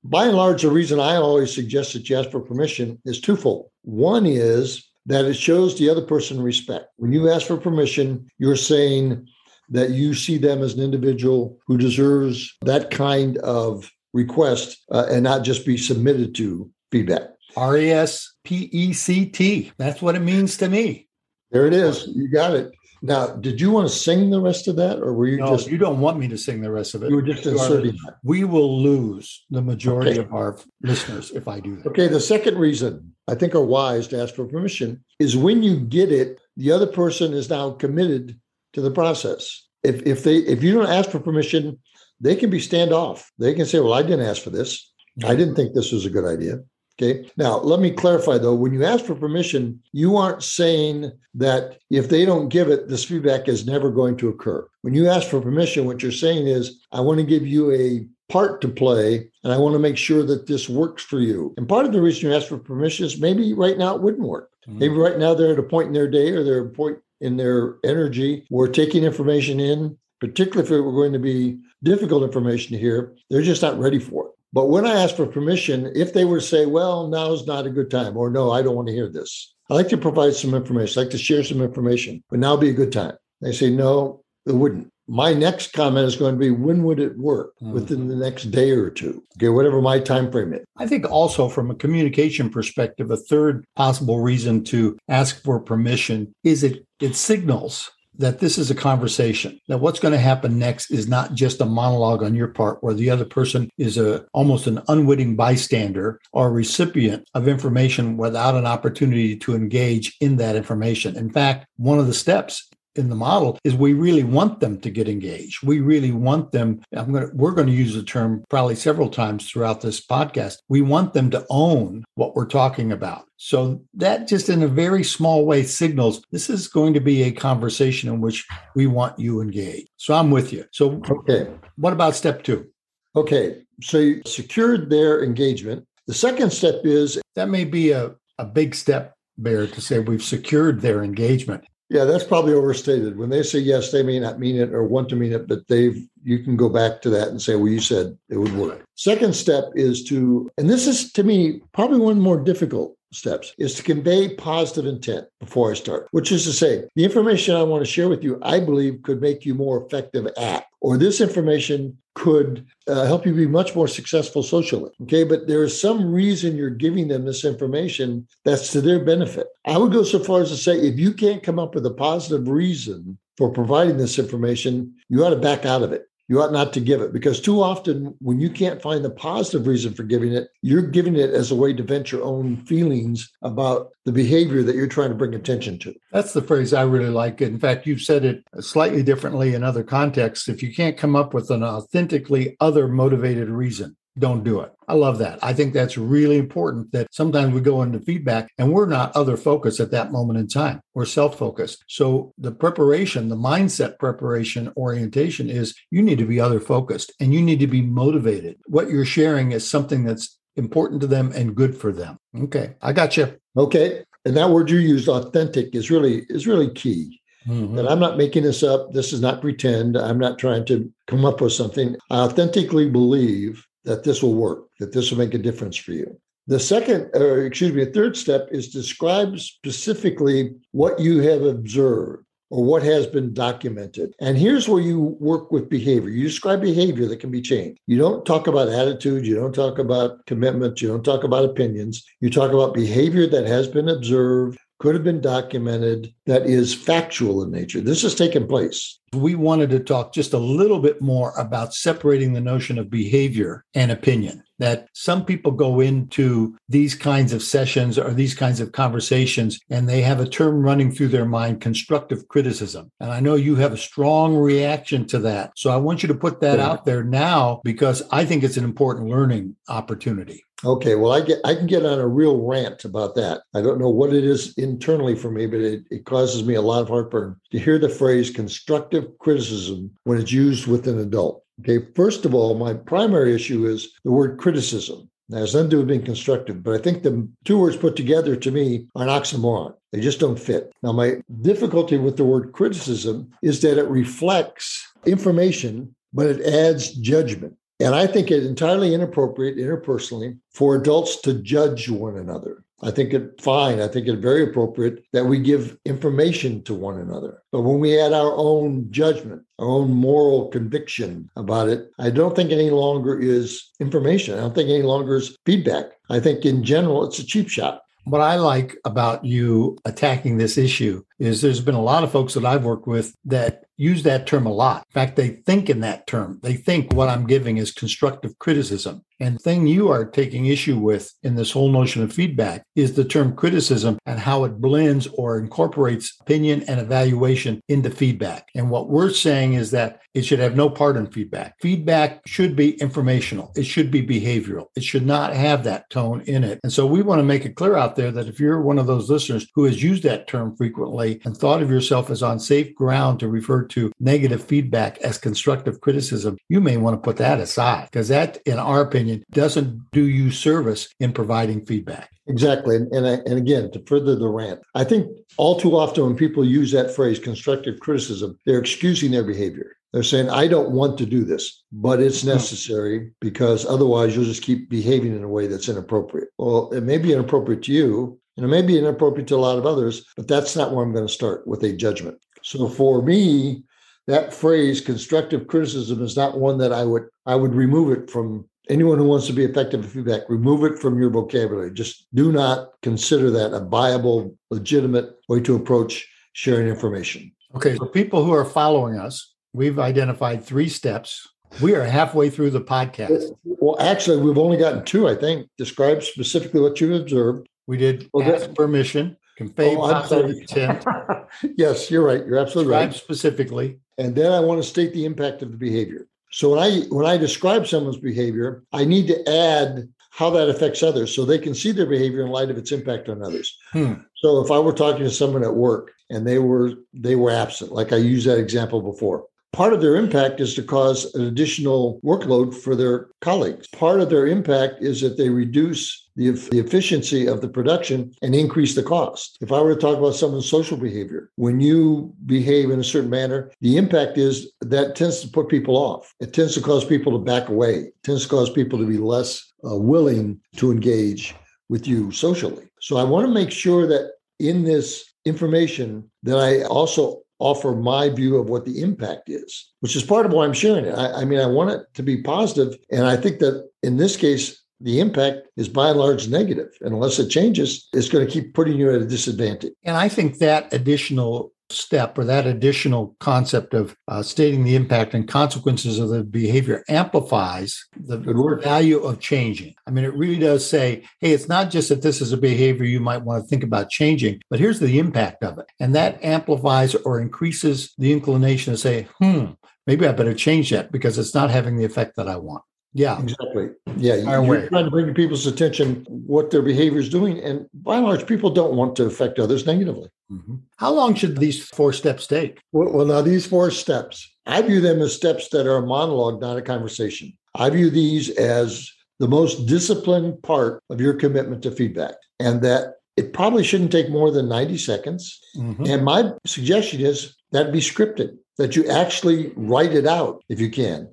By 0.03 0.27
and 0.27 0.37
large, 0.37 0.61
the 0.61 0.71
reason 0.71 0.99
I 0.99 1.15
always 1.15 1.53
suggest 1.53 1.93
that 1.93 2.09
you 2.09 2.17
ask 2.17 2.29
for 2.29 2.39
permission 2.39 3.01
is 3.03 3.19
twofold. 3.19 3.69
One 3.81 4.25
is 4.25 4.89
that 5.05 5.25
it 5.25 5.33
shows 5.33 5.77
the 5.77 5.89
other 5.89 6.03
person 6.03 6.41
respect. 6.41 6.85
When 6.95 7.11
you 7.11 7.29
ask 7.29 7.45
for 7.45 7.57
permission, 7.57 8.29
you're 8.37 8.55
saying 8.55 9.27
that 9.69 9.91
you 9.91 10.13
see 10.13 10.37
them 10.37 10.61
as 10.61 10.75
an 10.75 10.81
individual 10.81 11.59
who 11.67 11.77
deserves 11.77 12.55
that 12.61 12.89
kind 12.89 13.37
of 13.39 13.91
request 14.13 14.77
uh, 14.91 15.07
and 15.09 15.23
not 15.23 15.43
just 15.43 15.65
be 15.65 15.77
submitted 15.77 16.33
to 16.35 16.71
feedback. 16.91 17.23
R 17.59 17.77
E 17.77 17.91
S 17.91 18.33
P 18.43 18.69
E 18.71 18.93
C 18.93 19.25
T. 19.25 19.71
That's 19.77 20.01
what 20.01 20.15
it 20.15 20.21
means 20.21 20.57
to 20.57 20.69
me. 20.69 21.07
There 21.51 21.65
it 21.65 21.73
is. 21.73 22.07
You 22.07 22.29
got 22.29 22.55
it. 22.55 22.71
Now, 23.01 23.27
did 23.27 23.61
you 23.61 23.71
want 23.71 23.87
to 23.87 23.93
sing 23.93 24.29
the 24.29 24.41
rest 24.41 24.67
of 24.67 24.75
that, 24.75 24.99
or 24.99 25.13
were 25.13 25.27
you 25.27 25.37
no, 25.37 25.47
just? 25.47 25.69
You 25.69 25.77
don't 25.77 26.01
want 26.01 26.19
me 26.19 26.27
to 26.27 26.37
sing 26.37 26.61
the 26.61 26.71
rest 26.71 26.95
of 26.95 27.03
it. 27.03 27.09
You 27.09 27.15
were 27.15 27.21
just 27.21 27.45
inserting 27.45 27.97
that. 28.05 28.17
We 28.23 28.43
will 28.43 28.81
lose 28.81 29.45
the 29.49 29.61
majority 29.61 30.11
okay. 30.11 30.19
of 30.19 30.33
our 30.33 30.57
listeners 30.81 31.31
if 31.31 31.47
I 31.47 31.59
do 31.59 31.77
that. 31.77 31.87
Okay. 31.87 32.07
The 32.07 32.19
second 32.19 32.57
reason 32.57 33.15
I 33.27 33.35
think 33.35 33.55
are 33.55 33.63
wise 33.63 34.07
to 34.09 34.21
ask 34.21 34.35
for 34.35 34.45
permission 34.45 35.03
is 35.17 35.37
when 35.37 35.63
you 35.63 35.79
get 35.79 36.11
it, 36.11 36.41
the 36.57 36.71
other 36.71 36.87
person 36.87 37.33
is 37.33 37.49
now 37.49 37.71
committed 37.71 38.37
to 38.73 38.81
the 38.81 38.91
process. 38.91 39.65
If 39.83 40.05
if 40.05 40.23
they 40.23 40.37
if 40.37 40.61
you 40.61 40.73
don't 40.73 40.89
ask 40.89 41.09
for 41.09 41.19
permission, 41.19 41.79
they 42.19 42.35
can 42.35 42.49
be 42.49 42.59
standoff. 42.59 43.23
They 43.37 43.53
can 43.53 43.65
say, 43.65 43.79
"Well, 43.79 43.93
I 43.93 44.01
didn't 44.01 44.25
ask 44.25 44.41
for 44.41 44.49
this. 44.49 44.91
I 45.23 45.35
didn't 45.35 45.55
think 45.55 45.73
this 45.73 45.91
was 45.91 46.05
a 46.05 46.09
good 46.09 46.25
idea." 46.25 46.59
Okay. 47.01 47.29
Now, 47.37 47.59
let 47.59 47.79
me 47.79 47.91
clarify 47.91 48.37
though, 48.37 48.55
when 48.55 48.73
you 48.73 48.83
ask 48.83 49.05
for 49.05 49.15
permission, 49.15 49.81
you 49.93 50.17
aren't 50.17 50.43
saying 50.43 51.11
that 51.35 51.77
if 51.89 52.09
they 52.09 52.25
don't 52.25 52.49
give 52.49 52.69
it, 52.69 52.89
this 52.89 53.05
feedback 53.05 53.47
is 53.47 53.65
never 53.65 53.89
going 53.89 54.17
to 54.17 54.27
occur. 54.27 54.67
When 54.81 54.93
you 54.93 55.07
ask 55.07 55.29
for 55.29 55.39
permission, 55.39 55.85
what 55.85 56.03
you're 56.03 56.11
saying 56.11 56.47
is, 56.47 56.81
I 56.91 56.99
want 56.99 57.19
to 57.19 57.25
give 57.25 57.47
you 57.47 57.71
a 57.71 58.05
part 58.31 58.61
to 58.61 58.67
play 58.67 59.29
and 59.43 59.53
I 59.53 59.57
want 59.57 59.73
to 59.73 59.79
make 59.79 59.97
sure 59.97 60.23
that 60.23 60.47
this 60.47 60.67
works 60.67 61.01
for 61.01 61.19
you. 61.19 61.53
And 61.57 61.67
part 61.67 61.85
of 61.85 61.93
the 61.93 62.01
reason 62.01 62.29
you 62.29 62.35
ask 62.35 62.47
for 62.47 62.57
permission 62.57 63.05
is 63.05 63.19
maybe 63.19 63.53
right 63.53 63.77
now 63.77 63.95
it 63.95 64.01
wouldn't 64.01 64.27
work. 64.27 64.51
Mm-hmm. 64.67 64.79
Maybe 64.79 64.93
right 64.95 65.17
now 65.17 65.33
they're 65.33 65.53
at 65.53 65.59
a 65.59 65.63
point 65.63 65.87
in 65.87 65.93
their 65.93 66.09
day 66.09 66.31
or 66.31 66.43
they're 66.43 66.65
a 66.65 66.69
point 66.69 66.99
in 67.21 67.37
their 67.37 67.77
energy 67.83 68.45
where 68.49 68.67
taking 68.67 69.03
information 69.03 69.59
in, 69.59 69.97
particularly 70.19 70.65
if 70.65 70.71
it 70.71 70.81
were 70.81 70.91
going 70.91 71.13
to 71.13 71.19
be 71.19 71.59
difficult 71.81 72.23
information 72.23 72.73
to 72.73 72.79
hear, 72.79 73.15
they're 73.29 73.41
just 73.41 73.61
not 73.61 73.79
ready 73.79 73.99
for 73.99 74.27
it. 74.27 74.31
But 74.51 74.69
when 74.69 74.85
I 74.85 75.01
ask 75.01 75.15
for 75.15 75.27
permission, 75.27 75.91
if 75.95 76.13
they 76.13 76.25
were 76.25 76.39
to 76.39 76.45
say, 76.45 76.65
well, 76.65 77.07
now 77.07 77.31
is 77.33 77.45
not 77.45 77.67
a 77.67 77.69
good 77.69 77.91
time, 77.91 78.17
or 78.17 78.29
no, 78.29 78.51
I 78.51 78.61
don't 78.61 78.75
want 78.75 78.87
to 78.87 78.93
hear 78.93 79.09
this, 79.09 79.53
I 79.69 79.75
like 79.75 79.89
to 79.89 79.97
provide 79.97 80.33
some 80.33 80.55
information, 80.55 80.99
I 80.99 81.03
like 81.03 81.11
to 81.11 81.17
share 81.17 81.43
some 81.43 81.61
information, 81.61 82.23
but 82.29 82.39
now 82.39 82.57
be 82.57 82.69
a 82.69 82.73
good 82.73 82.91
time. 82.91 83.13
They 83.41 83.51
say, 83.51 83.69
no, 83.69 84.23
it 84.45 84.53
wouldn't. 84.53 84.89
My 85.07 85.33
next 85.33 85.73
comment 85.73 86.07
is 86.07 86.15
going 86.15 86.35
to 86.35 86.39
be, 86.39 86.51
when 86.51 86.83
would 86.83 86.99
it 86.99 87.17
work? 87.17 87.53
Mm-hmm. 87.61 87.73
Within 87.73 88.07
the 88.07 88.15
next 88.15 88.45
day 88.45 88.71
or 88.71 88.91
two. 88.91 89.23
Okay, 89.37 89.49
whatever 89.49 89.81
my 89.81 89.99
time 89.99 90.31
frame 90.31 90.53
is. 90.53 90.65
I 90.77 90.85
think 90.85 91.09
also 91.09 91.49
from 91.49 91.71
a 91.71 91.75
communication 91.75 92.49
perspective, 92.49 93.09
a 93.09 93.17
third 93.17 93.65
possible 93.75 94.19
reason 94.19 94.63
to 94.65 94.97
ask 95.07 95.41
for 95.43 95.59
permission 95.59 96.31
is 96.43 96.63
it 96.63 96.85
it 96.99 97.15
signals 97.15 97.89
that 98.19 98.39
this 98.39 98.57
is 98.57 98.69
a 98.69 98.75
conversation 98.75 99.59
that 99.67 99.79
what's 99.79 99.99
going 99.99 100.11
to 100.11 100.19
happen 100.19 100.59
next 100.59 100.91
is 100.91 101.07
not 101.07 101.33
just 101.33 101.61
a 101.61 101.65
monologue 101.65 102.21
on 102.21 102.35
your 102.35 102.49
part 102.49 102.83
where 102.83 102.93
the 102.93 103.09
other 103.09 103.25
person 103.25 103.69
is 103.77 103.97
a 103.97 104.25
almost 104.33 104.67
an 104.67 104.81
unwitting 104.89 105.35
bystander 105.35 106.19
or 106.33 106.51
recipient 106.51 107.27
of 107.33 107.47
information 107.47 108.17
without 108.17 108.55
an 108.55 108.65
opportunity 108.65 109.35
to 109.37 109.55
engage 109.55 110.15
in 110.19 110.35
that 110.35 110.55
information. 110.55 111.17
In 111.17 111.31
fact 111.31 111.65
one 111.77 111.97
of 111.97 112.07
the 112.07 112.13
steps 112.13 112.69
in 112.95 113.09
the 113.09 113.15
model 113.15 113.57
is 113.63 113.75
we 113.75 113.93
really 113.93 114.23
want 114.23 114.59
them 114.59 114.79
to 114.81 114.89
get 114.89 115.07
engaged. 115.07 115.63
We 115.63 115.79
really 115.79 116.11
want 116.11 116.51
them. 116.51 116.81
I'm 116.95 117.11
going 117.11 117.29
to, 117.29 117.35
we're 117.35 117.51
going 117.51 117.67
to 117.67 117.73
use 117.73 117.95
the 117.95 118.03
term 118.03 118.43
probably 118.49 118.75
several 118.75 119.09
times 119.09 119.49
throughout 119.49 119.81
this 119.81 120.05
podcast. 120.05 120.57
We 120.67 120.81
want 120.81 121.13
them 121.13 121.29
to 121.31 121.45
own 121.49 122.03
what 122.15 122.35
we're 122.35 122.45
talking 122.45 122.91
about. 122.91 123.25
So 123.37 123.81
that 123.93 124.27
just 124.27 124.49
in 124.49 124.63
a 124.63 124.67
very 124.67 125.03
small 125.03 125.45
way 125.45 125.63
signals 125.63 126.21
this 126.31 126.49
is 126.49 126.67
going 126.67 126.93
to 126.93 126.99
be 126.99 127.23
a 127.23 127.31
conversation 127.31 128.09
in 128.09 128.19
which 128.19 128.45
we 128.75 128.85
want 128.85 129.17
you 129.17 129.39
engaged. 129.41 129.89
So 129.97 130.13
I'm 130.13 130.29
with 130.29 130.51
you. 130.51 130.65
So 130.71 131.01
okay, 131.09 131.49
what 131.77 131.93
about 131.93 132.15
step 132.15 132.43
two? 132.43 132.69
Okay, 133.15 133.63
so 133.81 133.97
you 133.97 134.21
secured 134.25 134.89
their 134.89 135.23
engagement. 135.23 135.85
The 136.07 136.13
second 136.13 136.51
step 136.51 136.81
is 136.83 137.19
that 137.35 137.49
may 137.49 137.63
be 137.63 137.91
a, 137.91 138.15
a 138.37 138.45
big 138.45 138.75
step, 138.75 139.15
Bear, 139.37 139.67
to 139.67 139.81
say 139.81 139.99
we've 139.99 140.23
secured 140.23 140.81
their 140.81 141.03
engagement. 141.03 141.63
Yeah, 141.89 142.05
that's 142.05 142.23
probably 142.23 142.53
overstated. 142.53 143.17
When 143.17 143.29
they 143.29 143.41
say 143.41 143.59
yes, 143.59 143.91
they 143.91 144.03
may 144.03 144.19
not 144.19 144.39
mean 144.39 144.57
it 144.57 144.73
or 144.73 144.83
want 144.83 145.09
to 145.09 145.15
mean 145.15 145.33
it, 145.33 145.47
but 145.47 145.67
they've 145.67 146.07
you 146.23 146.39
can 146.39 146.55
go 146.55 146.69
back 146.69 147.01
to 147.01 147.09
that 147.09 147.29
and 147.29 147.41
say, 147.41 147.55
well, 147.55 147.69
you 147.69 147.79
said 147.79 148.17
it 148.29 148.37
would 148.37 148.53
work. 148.53 148.83
Second 148.95 149.35
step 149.35 149.65
is 149.73 150.03
to, 150.05 150.49
and 150.57 150.69
this 150.69 150.85
is 150.85 151.11
to 151.13 151.23
me 151.23 151.61
probably 151.73 151.99
one 151.99 152.11
of 152.11 152.17
the 152.17 152.23
more 152.23 152.39
difficult 152.39 152.95
steps 153.11 153.53
is 153.57 153.73
to 153.75 153.83
convey 153.83 154.35
positive 154.35 154.85
intent 154.85 155.27
before 155.39 155.71
I 155.71 155.73
start, 155.73 156.07
which 156.11 156.31
is 156.31 156.43
to 156.43 156.53
say, 156.53 156.83
the 156.95 157.05
information 157.05 157.55
I 157.55 157.63
want 157.63 157.83
to 157.83 157.91
share 157.91 158.09
with 158.09 158.23
you, 158.23 158.37
I 158.43 158.59
believe 158.59 159.01
could 159.01 159.21
make 159.21 159.45
you 159.45 159.55
more 159.55 159.83
effective 159.83 160.27
at, 160.37 160.65
or 160.81 160.97
this 160.97 161.21
information 161.21 161.97
could 162.19 162.65
uh, 162.87 163.05
help 163.05 163.25
you 163.25 163.33
be 163.33 163.47
much 163.47 163.73
more 163.75 163.87
successful 163.87 164.43
socially. 164.43 164.91
Okay. 165.03 165.23
But 165.23 165.47
there 165.47 165.63
is 165.63 165.79
some 165.79 166.11
reason 166.11 166.57
you're 166.57 166.69
giving 166.69 167.07
them 167.07 167.23
this 167.23 167.45
information 167.45 168.27
that's 168.43 168.73
to 168.73 168.81
their 168.81 168.99
benefit. 168.99 169.47
I 169.65 169.77
would 169.77 169.93
go 169.93 170.03
so 170.03 170.19
far 170.19 170.41
as 170.41 170.49
to 170.49 170.57
say, 170.57 170.77
if 170.77 170.99
you 170.99 171.13
can't 171.13 171.41
come 171.41 171.57
up 171.57 171.75
with 171.75 171.85
a 171.85 171.91
positive 171.91 172.49
reason 172.49 173.17
for 173.37 173.49
providing 173.49 173.95
this 173.95 174.19
information, 174.19 174.93
you 175.07 175.23
ought 175.23 175.29
to 175.29 175.37
back 175.37 175.65
out 175.65 175.81
of 175.81 175.93
it. 175.93 176.08
You 176.29 176.41
ought 176.41 176.51
not 176.51 176.71
to 176.73 176.79
give 176.79 177.01
it 177.01 177.11
because 177.11 177.41
too 177.41 177.61
often 177.61 178.15
when 178.19 178.39
you 178.39 178.51
can't 178.51 178.81
find 178.81 179.03
the 179.03 179.09
positive 179.09 179.65
reason 179.65 179.93
for 179.93 180.03
giving 180.03 180.31
it, 180.31 180.49
you're 180.61 180.83
giving 180.83 181.15
it 181.15 181.31
as 181.31 181.49
a 181.49 181.55
way 181.55 181.73
to 181.73 181.81
vent 181.81 182.11
your 182.11 182.23
own 182.23 182.57
feelings 182.65 183.31
about 183.41 183.89
the 184.05 184.11
behavior 184.11 184.61
that 184.61 184.75
you're 184.75 184.87
trying 184.87 185.09
to 185.09 185.15
bring 185.15 185.33
attention 185.33 185.79
to. 185.79 185.93
That's 186.11 186.33
the 186.33 186.43
phrase 186.43 186.71
I 186.71 186.83
really 186.83 187.09
like. 187.09 187.41
In 187.41 187.59
fact, 187.59 187.87
you've 187.87 188.03
said 188.03 188.23
it 188.23 188.43
slightly 188.59 189.01
differently 189.01 189.55
in 189.55 189.63
other 189.63 189.83
contexts. 189.83 190.47
If 190.47 190.61
you 190.61 190.73
can't 190.73 190.97
come 190.97 191.15
up 191.15 191.33
with 191.33 191.49
an 191.49 191.63
authentically 191.63 192.55
other 192.59 192.87
motivated 192.87 193.49
reason, 193.49 193.97
don't 194.19 194.43
do 194.43 194.59
it. 194.59 194.71
I 194.87 194.93
love 194.93 195.17
that. 195.19 195.39
I 195.41 195.53
think 195.53 195.73
that's 195.73 195.97
really 195.97 196.37
important 196.37 196.91
that 196.91 197.13
sometimes 197.13 197.53
we 197.53 197.61
go 197.61 197.81
into 197.83 197.99
feedback 197.99 198.51
and 198.57 198.71
we're 198.71 198.87
not 198.87 199.15
other 199.15 199.37
focused 199.37 199.79
at 199.79 199.91
that 199.91 200.11
moment 200.11 200.39
in 200.39 200.47
time. 200.47 200.81
We're 200.93 201.05
self 201.05 201.37
focused. 201.37 201.83
So 201.87 202.33
the 202.37 202.51
preparation, 202.51 203.29
the 203.29 203.35
mindset 203.35 203.99
preparation 203.99 204.71
orientation 204.75 205.49
is 205.49 205.75
you 205.91 206.01
need 206.01 206.17
to 206.17 206.25
be 206.25 206.39
other 206.39 206.59
focused 206.59 207.13
and 207.19 207.33
you 207.33 207.41
need 207.41 207.59
to 207.59 207.67
be 207.67 207.81
motivated. 207.81 208.57
What 208.65 208.89
you're 208.89 209.05
sharing 209.05 209.51
is 209.51 209.69
something 209.69 210.03
that's 210.03 210.37
important 210.55 211.01
to 211.01 211.07
them 211.07 211.31
and 211.33 211.55
good 211.55 211.75
for 211.75 211.91
them. 211.91 212.17
Okay. 212.35 212.75
I 212.81 212.93
got 212.93 213.15
you. 213.17 213.33
Okay. 213.57 214.03
And 214.25 214.35
that 214.35 214.49
word 214.49 214.69
you 214.69 214.79
used, 214.79 215.07
authentic, 215.07 215.73
is 215.73 215.89
really 215.89 216.25
is 216.29 216.45
really 216.45 216.69
key. 216.71 217.19
Mm-hmm. 217.47 217.77
And 217.77 217.87
I'm 217.87 217.99
not 217.99 218.17
making 218.17 218.43
this 218.43 218.63
up. 218.63 218.91
This 218.91 219.13
is 219.13 219.21
not 219.21 219.41
pretend. 219.41 219.97
I'm 219.97 220.19
not 220.19 220.37
trying 220.37 220.65
to 220.65 220.91
come 221.07 221.25
up 221.25 221.41
with 221.41 221.53
something. 221.53 221.95
I 222.09 222.19
authentically 222.19 222.89
believe 222.89 223.65
that 223.89 224.03
this 224.03 224.21
will 224.21 224.35
work, 224.35 224.67
that 224.79 224.93
this 224.93 225.09
will 225.09 225.17
make 225.17 225.33
a 225.33 225.39
difference 225.39 225.75
for 225.75 225.93
you. 225.93 226.15
The 226.45 226.59
second, 226.59 227.09
or 227.15 227.45
excuse 227.45 227.73
me, 227.73 227.81
a 227.81 227.87
third 227.87 228.15
step 228.15 228.47
is 228.51 228.69
describe 228.69 229.39
specifically 229.39 230.53
what 230.71 230.99
you 230.99 231.21
have 231.21 231.41
observed 231.41 232.23
or 232.51 232.63
what 232.63 232.83
has 232.83 233.07
been 233.07 233.33
documented. 233.33 234.13
And 234.19 234.37
here's 234.37 234.67
where 234.67 234.81
you 234.81 235.17
work 235.19 235.51
with 235.51 235.69
behavior. 235.69 236.09
You 236.09 236.23
describe 236.23 236.61
behavior 236.61 237.07
that 237.07 237.19
can 237.19 237.31
be 237.31 237.41
changed. 237.41 237.79
You 237.87 237.97
don't 237.97 238.25
talk 238.25 238.45
about 238.45 238.69
attitude, 238.69 239.25
you 239.25 239.35
don't 239.35 239.53
talk 239.53 239.79
about 239.79 240.25
commitment, 240.27 240.81
you 240.81 240.87
don't 240.87 241.03
talk 241.03 241.23
about 241.23 241.45
opinions. 241.45 242.03
You 242.21 242.29
talk 242.29 242.51
about 242.51 242.75
behavior 242.75 243.25
that 243.27 243.47
has 243.47 243.67
been 243.67 243.89
observed, 243.89 244.57
could 244.79 244.95
have 244.95 245.03
been 245.03 245.21
documented, 245.21 246.13
that 246.25 246.45
is 246.45 246.73
factual 246.73 247.43
in 247.43 247.51
nature. 247.51 247.81
This 247.81 248.01
has 248.01 248.15
taken 248.15 248.47
place. 248.47 248.99
We 249.13 249.35
wanted 249.35 249.71
to 249.71 249.79
talk 249.79 250.13
just 250.13 250.33
a 250.33 250.37
little 250.37 250.79
bit 250.79 251.01
more 251.01 251.33
about 251.37 251.73
separating 251.73 252.33
the 252.33 252.41
notion 252.41 252.77
of 252.77 252.89
behavior 252.89 253.65
and 253.73 253.91
opinion. 253.91 254.43
That 254.59 254.87
some 254.93 255.25
people 255.25 255.53
go 255.53 255.79
into 255.79 256.55
these 256.67 256.93
kinds 256.93 257.31
of 257.31 257.41
sessions 257.41 257.97
or 257.97 258.13
these 258.13 258.35
kinds 258.35 258.59
of 258.59 258.73
conversations 258.73 259.57
and 259.69 259.87
they 259.87 260.01
have 260.01 260.19
a 260.19 260.27
term 260.27 260.61
running 260.61 260.91
through 260.91 261.07
their 261.07 261.25
mind 261.25 261.61
constructive 261.61 262.27
criticism. 262.27 262.91
And 262.99 263.09
I 263.09 263.21
know 263.21 263.35
you 263.35 263.55
have 263.55 263.71
a 263.71 263.77
strong 263.77 264.35
reaction 264.35 265.07
to 265.07 265.19
that. 265.19 265.53
So 265.55 265.69
I 265.69 265.77
want 265.77 266.03
you 266.03 266.07
to 266.07 266.15
put 266.15 266.41
that 266.41 266.59
out 266.59 266.85
there 266.85 267.03
now 267.03 267.61
because 267.63 268.03
I 268.11 268.25
think 268.25 268.43
it's 268.43 268.57
an 268.57 268.65
important 268.65 269.07
learning 269.07 269.55
opportunity. 269.69 270.43
Okay, 270.65 270.95
well, 270.95 271.13
I 271.13 271.21
get 271.21 271.39
I 271.45 271.55
can 271.55 271.67
get 271.67 271.85
on 271.85 271.99
a 271.99 272.07
real 272.07 272.41
rant 272.41 272.83
about 272.83 273.15
that. 273.15 273.43
I 273.53 273.61
don't 273.61 273.79
know 273.79 273.89
what 273.89 274.13
it 274.13 274.25
is 274.25 274.53
internally 274.57 275.15
for 275.15 275.31
me, 275.31 275.47
but 275.47 275.61
it, 275.61 275.83
it 275.89 276.05
causes 276.05 276.43
me 276.43 276.55
a 276.55 276.61
lot 276.61 276.81
of 276.81 276.89
heartburn 276.89 277.37
to 277.51 277.59
hear 277.59 277.79
the 277.79 277.87
phrase 277.87 278.29
constructive 278.29 279.17
criticism 279.19 279.91
when 280.03 280.19
it's 280.19 280.33
used 280.33 280.67
with 280.67 280.87
an 280.87 280.99
adult. 280.99 281.43
Okay, 281.61 281.85
first 281.95 282.25
of 282.25 282.33
all, 282.33 282.55
my 282.55 282.73
primary 282.73 283.33
issue 283.33 283.67
is 283.67 283.89
the 284.03 284.11
word 284.11 284.37
criticism. 284.37 285.09
Now, 285.29 285.43
it's 285.43 285.53
nothing 285.53 285.69
to 285.69 285.75
do 285.75 285.77
with 285.79 285.87
being 285.87 286.03
constructive, 286.03 286.63
but 286.63 286.73
I 286.73 286.79
think 286.79 287.03
the 287.03 287.27
two 287.45 287.59
words 287.59 287.77
put 287.77 287.95
together 287.95 288.35
to 288.35 288.51
me 288.51 288.87
are 288.95 289.03
an 289.03 289.09
oxymoron. 289.09 289.75
They 289.91 289.99
just 290.01 290.19
don't 290.19 290.39
fit. 290.39 290.73
Now, 290.81 290.91
my 290.91 291.21
difficulty 291.41 291.97
with 291.97 292.17
the 292.17 292.23
word 292.25 292.51
criticism 292.51 293.29
is 293.43 293.61
that 293.61 293.77
it 293.77 293.87
reflects 293.87 294.91
information, 295.05 295.95
but 296.13 296.25
it 296.25 296.41
adds 296.41 296.93
judgment. 296.93 297.55
And 297.79 297.95
I 297.95 298.07
think 298.07 298.29
it 298.29 298.43
entirely 298.43 298.93
inappropriate 298.93 299.57
interpersonally 299.57 300.37
for 300.51 300.75
adults 300.75 301.21
to 301.21 301.33
judge 301.33 301.89
one 301.89 302.17
another. 302.17 302.63
I 302.81 302.91
think 302.91 303.13
it 303.13 303.41
fine. 303.41 303.81
I 303.81 303.87
think 303.87 304.07
it 304.07 304.19
very 304.19 304.43
appropriate 304.43 305.03
that 305.11 305.25
we 305.25 305.39
give 305.39 305.77
information 305.85 306.63
to 306.63 306.73
one 306.73 306.97
another. 306.97 307.41
But 307.51 307.61
when 307.61 307.79
we 307.79 307.99
add 307.99 308.13
our 308.13 308.33
own 308.35 308.89
judgment, 308.89 309.43
our 309.59 309.67
own 309.67 309.91
moral 309.91 310.47
conviction 310.47 311.29
about 311.35 311.67
it, 311.67 311.89
I 311.99 312.09
don't 312.09 312.35
think 312.35 312.51
any 312.51 312.69
longer 312.69 313.19
is 313.19 313.69
information. 313.79 314.35
I 314.35 314.41
don't 314.41 314.55
think 314.55 314.69
any 314.69 314.83
longer 314.83 315.17
is 315.17 315.37
feedback. 315.45 315.85
I 316.09 316.19
think 316.19 316.45
in 316.45 316.63
general, 316.63 317.05
it's 317.05 317.19
a 317.19 317.25
cheap 317.25 317.49
shot. 317.49 317.81
What 318.05 318.21
I 318.21 318.35
like 318.35 318.77
about 318.85 319.25
you 319.25 319.77
attacking 319.85 320.37
this 320.37 320.57
issue 320.57 321.03
is 321.19 321.41
there's 321.41 321.59
been 321.59 321.75
a 321.75 321.81
lot 321.81 322.03
of 322.03 322.11
folks 322.11 322.33
that 322.33 322.45
I've 322.45 322.63
worked 322.63 322.87
with 322.87 323.13
that 323.25 323.65
use 323.79 324.03
that 324.03 324.27
term 324.27 324.45
a 324.45 324.51
lot. 324.51 324.85
In 324.89 324.93
fact, 324.93 325.15
they 325.15 325.29
think 325.29 325.69
in 325.69 325.79
that 325.79 326.05
term. 326.05 326.39
They 326.43 326.53
think 326.53 326.93
what 326.93 327.09
I'm 327.09 327.25
giving 327.25 327.57
is 327.57 327.71
constructive 327.71 328.37
criticism. 328.37 329.03
And 329.21 329.35
the 329.35 329.39
thing 329.39 329.67
you 329.67 329.89
are 329.89 330.05
taking 330.05 330.45
issue 330.45 330.77
with 330.77 331.13
in 331.23 331.35
this 331.35 331.51
whole 331.51 331.69
notion 331.69 332.03
of 332.03 332.13
feedback 332.13 332.63
is 332.75 332.93
the 332.93 333.03
term 333.03 333.35
criticism 333.35 333.97
and 334.05 334.19
how 334.19 334.45
it 334.45 334.61
blends 334.61 335.07
or 335.07 335.37
incorporates 335.37 336.17
opinion 336.21 336.63
and 336.69 336.79
evaluation 336.79 337.61
into 337.67 337.89
feedback. 337.89 338.47
And 338.55 338.69
what 338.69 338.89
we're 338.89 339.09
saying 339.09 339.53
is 339.53 339.71
that 339.71 340.01
it 340.13 340.23
should 340.23 340.39
have 340.39 340.55
no 340.55 340.69
part 340.69 340.95
in 340.95 341.11
feedback. 341.11 341.55
Feedback 341.61 342.25
should 342.27 342.55
be 342.55 342.79
informational. 342.81 343.51
It 343.55 343.65
should 343.65 343.91
be 343.91 344.01
behavioral. 344.01 344.67
It 344.75 344.83
should 344.83 345.05
not 345.05 345.33
have 345.33 345.65
that 345.65 345.89
tone 345.89 346.21
in 346.21 346.43
it. 346.43 346.59
And 346.63 346.71
so 346.71 346.85
we 346.85 347.01
want 347.01 347.19
to 347.19 347.23
make 347.23 347.45
it 347.45 347.55
clear 347.55 347.75
out 347.75 347.95
there 347.95 348.11
that 348.11 348.27
if 348.27 348.39
you're 348.39 348.61
one 348.61 348.79
of 348.79 348.87
those 348.87 349.09
listeners 349.09 349.47
who 349.53 349.65
has 349.65 349.83
used 349.83 350.03
that 350.03 350.27
term 350.27 350.55
frequently 350.55 351.21
and 351.25 351.35
thought 351.35 351.61
of 351.61 351.69
yourself 351.69 352.09
as 352.09 352.23
on 352.23 352.39
safe 352.39 352.73
ground 352.73 353.19
to 353.19 353.27
refer 353.27 353.65
to 353.69 353.91
negative 353.99 354.43
feedback 354.43 354.97
as 354.99 355.17
constructive 355.17 355.81
criticism, 355.81 356.37
you 356.49 356.61
may 356.61 356.77
want 356.77 356.95
to 356.95 357.05
put 357.05 357.17
that 357.17 357.39
aside 357.39 357.85
because 357.91 358.07
that, 358.09 358.37
in 358.45 358.59
our 358.59 358.81
opinion, 358.81 359.23
doesn't 359.31 359.91
do 359.91 360.03
you 360.07 360.31
service 360.31 360.89
in 360.99 361.13
providing 361.13 361.65
feedback. 361.65 362.09
Exactly. 362.27 362.75
And, 362.75 362.93
and, 362.93 363.05
and 363.05 363.37
again, 363.37 363.71
to 363.71 363.83
further 363.85 364.15
the 364.15 364.29
rant, 364.29 364.61
I 364.75 364.83
think 364.83 365.07
all 365.37 365.59
too 365.59 365.75
often 365.75 366.05
when 366.05 366.15
people 366.15 366.45
use 366.45 366.71
that 366.71 366.95
phrase, 366.95 367.19
constructive 367.19 367.79
criticism, 367.79 368.37
they're 368.45 368.59
excusing 368.59 369.11
their 369.11 369.23
behavior. 369.23 369.75
They're 369.91 370.03
saying, 370.03 370.29
I 370.29 370.47
don't 370.47 370.71
want 370.71 370.99
to 370.99 371.05
do 371.05 371.23
this, 371.23 371.63
but 371.71 371.99
it's 371.99 372.21
hmm. 372.21 372.29
necessary 372.29 373.11
because 373.19 373.65
otherwise 373.65 374.15
you'll 374.15 374.25
just 374.25 374.43
keep 374.43 374.69
behaving 374.69 375.15
in 375.15 375.23
a 375.23 375.27
way 375.29 375.47
that's 375.47 375.69
inappropriate. 375.69 376.29
Well, 376.37 376.69
it 376.71 376.81
may 376.81 376.99
be 376.99 377.13
inappropriate 377.13 377.63
to 377.63 377.71
you, 377.71 378.19
and 378.37 378.45
it 378.45 378.49
may 378.49 378.61
be 378.61 378.77
inappropriate 378.77 379.27
to 379.29 379.35
a 379.35 379.37
lot 379.37 379.57
of 379.57 379.65
others, 379.65 380.05
but 380.15 380.27
that's 380.27 380.55
not 380.55 380.71
where 380.71 380.85
I'm 380.85 380.93
going 380.93 381.07
to 381.07 381.13
start 381.13 381.45
with 381.45 381.63
a 381.63 381.73
judgment. 381.73 382.19
So 382.41 382.67
for 382.67 383.01
me, 383.01 383.63
that 384.07 384.33
phrase 384.33 384.81
constructive 384.81 385.47
criticism 385.47 386.01
is 386.01 386.17
not 386.17 386.39
one 386.39 386.57
that 386.57 386.73
I 386.73 386.83
would 386.83 387.07
I 387.25 387.35
would 387.35 387.53
remove 387.53 387.91
it 387.91 388.09
from 388.09 388.49
anyone 388.69 388.97
who 388.97 389.05
wants 389.05 389.27
to 389.27 389.33
be 389.33 389.43
effective 389.43 389.83
at 389.85 389.91
feedback. 389.91 390.21
Remove 390.29 390.63
it 390.63 390.79
from 390.79 390.99
your 390.99 391.09
vocabulary. 391.09 391.71
Just 391.71 392.07
do 392.13 392.31
not 392.31 392.69
consider 392.81 393.29
that 393.31 393.53
a 393.53 393.65
viable, 393.65 394.35
legitimate 394.49 395.15
way 395.27 395.41
to 395.41 395.55
approach 395.55 396.07
sharing 396.33 396.67
information. 396.67 397.31
Okay, 397.55 397.75
for 397.75 397.87
people 397.87 398.23
who 398.23 398.31
are 398.31 398.45
following 398.45 398.97
us, 398.97 399.33
we've 399.53 399.79
identified 399.79 400.43
three 400.43 400.69
steps. 400.69 401.27
We 401.61 401.73
are 401.73 401.83
halfway 401.83 402.29
through 402.29 402.51
the 402.51 402.61
podcast. 402.61 403.35
Well, 403.43 403.79
actually, 403.79 404.17
we've 404.17 404.37
only 404.37 404.57
gotten 404.57 404.85
two, 404.85 405.07
I 405.07 405.15
think. 405.15 405.47
Describe 405.57 406.03
specifically 406.03 406.61
what 406.61 406.79
you've 406.79 406.99
observed. 407.01 407.47
We 407.65 407.77
did 407.77 408.07
well, 408.13 408.35
ask 408.35 408.53
permission, 408.53 409.17
convey 409.39 409.75
oh, 409.75 409.79
positive 409.79 410.31
intent. 410.31 410.85
yes, 411.57 411.89
you're 411.89 412.05
right. 412.05 412.25
You're 412.25 412.37
absolutely 412.37 412.73
Describe 412.73 412.89
right. 412.89 412.97
specifically. 412.97 413.79
And 413.97 414.13
then 414.13 414.33
I 414.33 414.41
want 414.41 414.61
to 414.61 414.67
state 414.67 414.93
the 414.93 415.05
impact 415.05 415.41
of 415.41 415.51
the 415.51 415.57
behavior. 415.57 416.07
So 416.31 416.49
when 416.51 416.59
I 416.59 416.81
when 416.89 417.05
I 417.05 417.17
describe 417.17 417.65
someone's 417.65 417.97
behavior, 417.97 418.63
I 418.73 418.83
need 418.85 419.07
to 419.07 419.29
add 419.29 419.89
how 420.11 420.29
that 420.31 420.49
affects 420.49 420.83
others 420.83 421.15
so 421.15 421.23
they 421.23 421.39
can 421.39 421.55
see 421.55 421.71
their 421.71 421.85
behavior 421.85 422.23
in 422.23 422.31
light 422.31 422.49
of 422.49 422.57
its 422.57 422.71
impact 422.71 423.07
on 423.07 423.23
others. 423.23 423.57
Hmm. 423.71 423.93
So 424.17 424.43
if 424.43 424.51
I 424.51 424.59
were 424.59 424.73
talking 424.73 425.05
to 425.05 425.09
someone 425.09 425.43
at 425.43 425.55
work 425.55 425.91
and 426.09 426.27
they 426.27 426.39
were 426.39 426.73
they 426.93 427.15
were 427.15 427.31
absent, 427.31 427.71
like 427.71 427.93
I 427.93 427.97
used 427.97 428.27
that 428.27 428.37
example 428.37 428.81
before, 428.81 429.25
Part 429.51 429.73
of 429.73 429.81
their 429.81 429.95
impact 429.95 430.39
is 430.39 430.53
to 430.55 430.63
cause 430.63 431.13
an 431.15 431.25
additional 431.25 431.99
workload 432.03 432.53
for 432.53 432.75
their 432.75 433.09
colleagues. 433.19 433.67
Part 433.67 433.99
of 433.99 434.09
their 434.09 434.27
impact 434.27 434.81
is 434.81 435.01
that 435.01 435.17
they 435.17 435.29
reduce 435.29 436.07
the, 436.15 436.31
the 436.51 436.59
efficiency 436.59 437.25
of 437.25 437.41
the 437.41 437.49
production 437.49 438.13
and 438.21 438.35
increase 438.35 438.75
the 438.75 438.83
cost. 438.83 439.37
If 439.41 439.51
I 439.51 439.61
were 439.61 439.73
to 439.73 439.81
talk 439.81 439.97
about 439.97 440.15
someone's 440.15 440.49
social 440.49 440.77
behavior, 440.77 441.31
when 441.35 441.59
you 441.59 442.13
behave 442.25 442.69
in 442.69 442.79
a 442.79 442.83
certain 442.83 443.09
manner, 443.09 443.51
the 443.61 443.77
impact 443.77 444.17
is 444.17 444.51
that 444.61 444.95
tends 444.95 445.21
to 445.21 445.27
put 445.27 445.49
people 445.49 445.77
off. 445.77 446.13
It 446.19 446.33
tends 446.33 446.53
to 446.53 446.61
cause 446.61 446.85
people 446.85 447.11
to 447.13 447.19
back 447.19 447.49
away. 447.49 447.75
It 447.75 448.03
tends 448.03 448.23
to 448.23 448.29
cause 448.29 448.49
people 448.49 448.77
to 448.79 448.85
be 448.85 448.97
less 448.97 449.51
uh, 449.67 449.75
willing 449.75 450.39
to 450.57 450.71
engage 450.71 451.35
with 451.69 451.87
you 451.87 452.11
socially. 452.11 452.69
So 452.81 452.97
I 452.97 453.03
want 453.03 453.27
to 453.27 453.33
make 453.33 453.51
sure 453.51 453.87
that 453.87 454.11
in 454.39 454.63
this 454.63 455.05
information 455.25 456.09
that 456.23 456.37
I 456.37 456.63
also 456.63 457.21
offer 457.39 457.73
my 457.73 458.09
view 458.09 458.37
of 458.37 458.49
what 458.49 458.65
the 458.65 458.81
impact 458.81 459.29
is, 459.29 459.71
which 459.79 459.95
is 459.95 460.03
part 460.03 460.25
of 460.25 460.33
why 460.33 460.45
I'm 460.45 460.53
sharing 460.53 460.85
it. 460.85 460.93
I, 460.93 461.21
I, 461.21 461.25
mean, 461.25 461.39
I 461.39 461.45
want 461.45 461.71
it 461.71 461.81
to 461.95 462.03
be 462.03 462.21
positive, 462.21 462.77
and 462.91 463.05
I 463.07 463.17
think 463.17 463.39
that 463.39 463.69
in 463.81 463.97
this 463.97 464.15
case, 464.17 464.61
the 464.81 464.99
impact 464.99 465.47
is 465.57 465.67
by 465.67 465.89
and 465.89 465.99
large 465.99 466.27
negative. 466.29 466.69
And 466.81 466.93
unless 466.93 467.19
it 467.19 467.29
changes, 467.29 467.87
it's 467.93 468.09
going 468.09 468.25
to 468.25 468.31
keep 468.31 468.53
putting 468.53 468.77
you 468.77 468.93
at 468.93 469.01
a 469.01 469.05
disadvantage. 469.05 469.73
And 469.83 469.97
I 469.97 470.07
think 470.07 470.37
that 470.37 470.73
additional 470.73 471.51
step 471.71 472.17
or 472.17 472.23
that 472.25 472.47
additional 472.47 473.15
concept 473.19 473.73
of 473.73 473.95
uh, 474.07 474.23
stating 474.23 474.63
the 474.63 474.75
impact 474.75 475.13
and 475.13 475.27
consequences 475.27 475.99
of 475.99 476.09
the 476.09 476.23
behavior 476.23 476.83
amplifies 476.89 477.85
the 478.17 478.59
value 478.63 478.99
of 478.99 479.19
changing. 479.19 479.75
I 479.87 479.91
mean, 479.91 480.03
it 480.03 480.13
really 480.13 480.39
does 480.39 480.67
say, 480.67 481.03
hey, 481.19 481.31
it's 481.31 481.47
not 481.47 481.69
just 481.69 481.89
that 481.89 482.01
this 482.01 482.21
is 482.21 482.31
a 482.31 482.37
behavior 482.37 482.85
you 482.85 482.99
might 482.99 483.23
want 483.23 483.43
to 483.43 483.47
think 483.47 483.63
about 483.63 483.89
changing, 483.89 484.41
but 484.49 484.59
here's 484.59 484.79
the 484.79 484.99
impact 484.99 485.43
of 485.43 485.59
it. 485.59 485.65
And 485.79 485.95
that 485.95 486.23
amplifies 486.23 486.95
or 486.95 487.21
increases 487.21 487.93
the 487.97 488.11
inclination 488.11 488.73
to 488.73 488.77
say, 488.77 489.07
hmm, 489.19 489.51
maybe 489.85 490.07
I 490.07 490.11
better 490.11 490.33
change 490.33 490.71
that 490.71 490.91
because 490.91 491.17
it's 491.17 491.35
not 491.35 491.51
having 491.51 491.77
the 491.77 491.85
effect 491.85 492.15
that 492.15 492.27
I 492.27 492.37
want. 492.37 492.63
Yeah, 492.93 493.21
exactly. 493.21 493.69
Yeah, 493.97 494.15
you're 494.15 494.41
way. 494.41 494.67
trying 494.67 494.85
to 494.85 494.91
bring 494.91 495.05
to 495.05 495.13
people's 495.13 495.45
attention 495.45 496.05
what 496.09 496.49
their 496.49 496.63
behavior 496.63 496.99
is 496.99 497.09
doing, 497.09 497.39
and 497.39 497.67
by 497.71 497.97
and 497.97 498.05
large, 498.05 498.25
people 498.25 498.49
don't 498.49 498.75
want 498.75 498.95
to 498.95 499.05
affect 499.05 499.37
others 499.37 499.67
negatively. 499.67 500.09
Mm-hmm. 500.31 500.55
How 500.77 500.91
long 500.91 501.13
should 501.13 501.37
these 501.37 501.63
four 501.63 501.93
steps 501.93 502.25
take? 502.25 502.61
Well, 502.71 502.91
well, 502.91 503.05
now 503.05 503.21
these 503.21 503.45
four 503.45 503.69
steps, 503.69 504.27
I 504.47 504.63
view 504.63 504.81
them 504.81 505.01
as 505.01 505.15
steps 505.15 505.49
that 505.49 505.67
are 505.67 505.77
a 505.77 505.85
monologue, 505.85 506.41
not 506.41 506.57
a 506.57 506.63
conversation. 506.63 507.37
I 507.55 507.69
view 507.69 507.89
these 507.89 508.29
as 508.29 508.89
the 509.19 509.27
most 509.27 509.65
disciplined 509.65 510.41
part 510.43 510.81
of 510.89 511.01
your 511.01 511.13
commitment 511.13 511.61
to 511.63 511.71
feedback, 511.71 512.15
and 512.39 512.61
that 512.61 512.95
it 513.17 513.33
probably 513.33 513.63
shouldn't 513.63 513.91
take 513.91 514.09
more 514.09 514.31
than 514.31 514.47
90 514.47 514.77
seconds. 514.77 515.39
Mm-hmm. 515.57 515.85
And 515.85 516.05
my 516.05 516.31
suggestion 516.45 517.01
is 517.01 517.35
that 517.51 517.73
be 517.73 517.81
scripted, 517.81 518.37
that 518.57 518.75
you 518.75 518.87
actually 518.89 519.51
write 519.55 519.93
it 519.93 520.07
out 520.07 520.43
if 520.47 520.59
you 520.59 520.69
can 520.69 521.09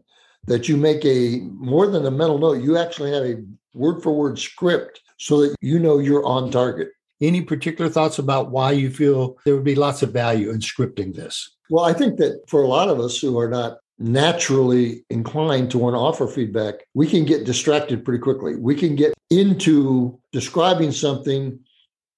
that 0.46 0.68
you 0.68 0.76
make 0.76 1.04
a 1.04 1.40
more 1.52 1.86
than 1.86 2.06
a 2.06 2.10
mental 2.10 2.38
note, 2.38 2.62
you 2.62 2.76
actually 2.76 3.12
have 3.12 3.24
a 3.24 3.42
word 3.74 4.02
for 4.02 4.12
word 4.12 4.38
script 4.38 5.00
so 5.18 5.40
that 5.40 5.56
you 5.60 5.78
know 5.78 5.98
you're 5.98 6.24
on 6.24 6.50
target. 6.50 6.88
Any 7.20 7.42
particular 7.42 7.90
thoughts 7.90 8.18
about 8.18 8.50
why 8.50 8.72
you 8.72 8.90
feel 8.90 9.36
there 9.44 9.54
would 9.54 9.64
be 9.64 9.74
lots 9.74 10.02
of 10.02 10.12
value 10.12 10.50
in 10.50 10.58
scripting 10.58 11.14
this? 11.14 11.56
Well, 11.70 11.84
I 11.84 11.92
think 11.92 12.18
that 12.18 12.42
for 12.46 12.62
a 12.62 12.68
lot 12.68 12.88
of 12.88 13.00
us 13.00 13.18
who 13.18 13.38
are 13.38 13.48
not 13.48 13.78
naturally 13.98 15.04
inclined 15.10 15.70
to 15.70 15.78
want 15.78 15.94
to 15.94 15.98
offer 15.98 16.26
feedback, 16.26 16.86
we 16.94 17.06
can 17.06 17.24
get 17.24 17.44
distracted 17.44 18.04
pretty 18.04 18.20
quickly. 18.20 18.56
We 18.56 18.74
can 18.74 18.96
get 18.96 19.14
into 19.30 20.18
describing 20.32 20.92
something 20.92 21.58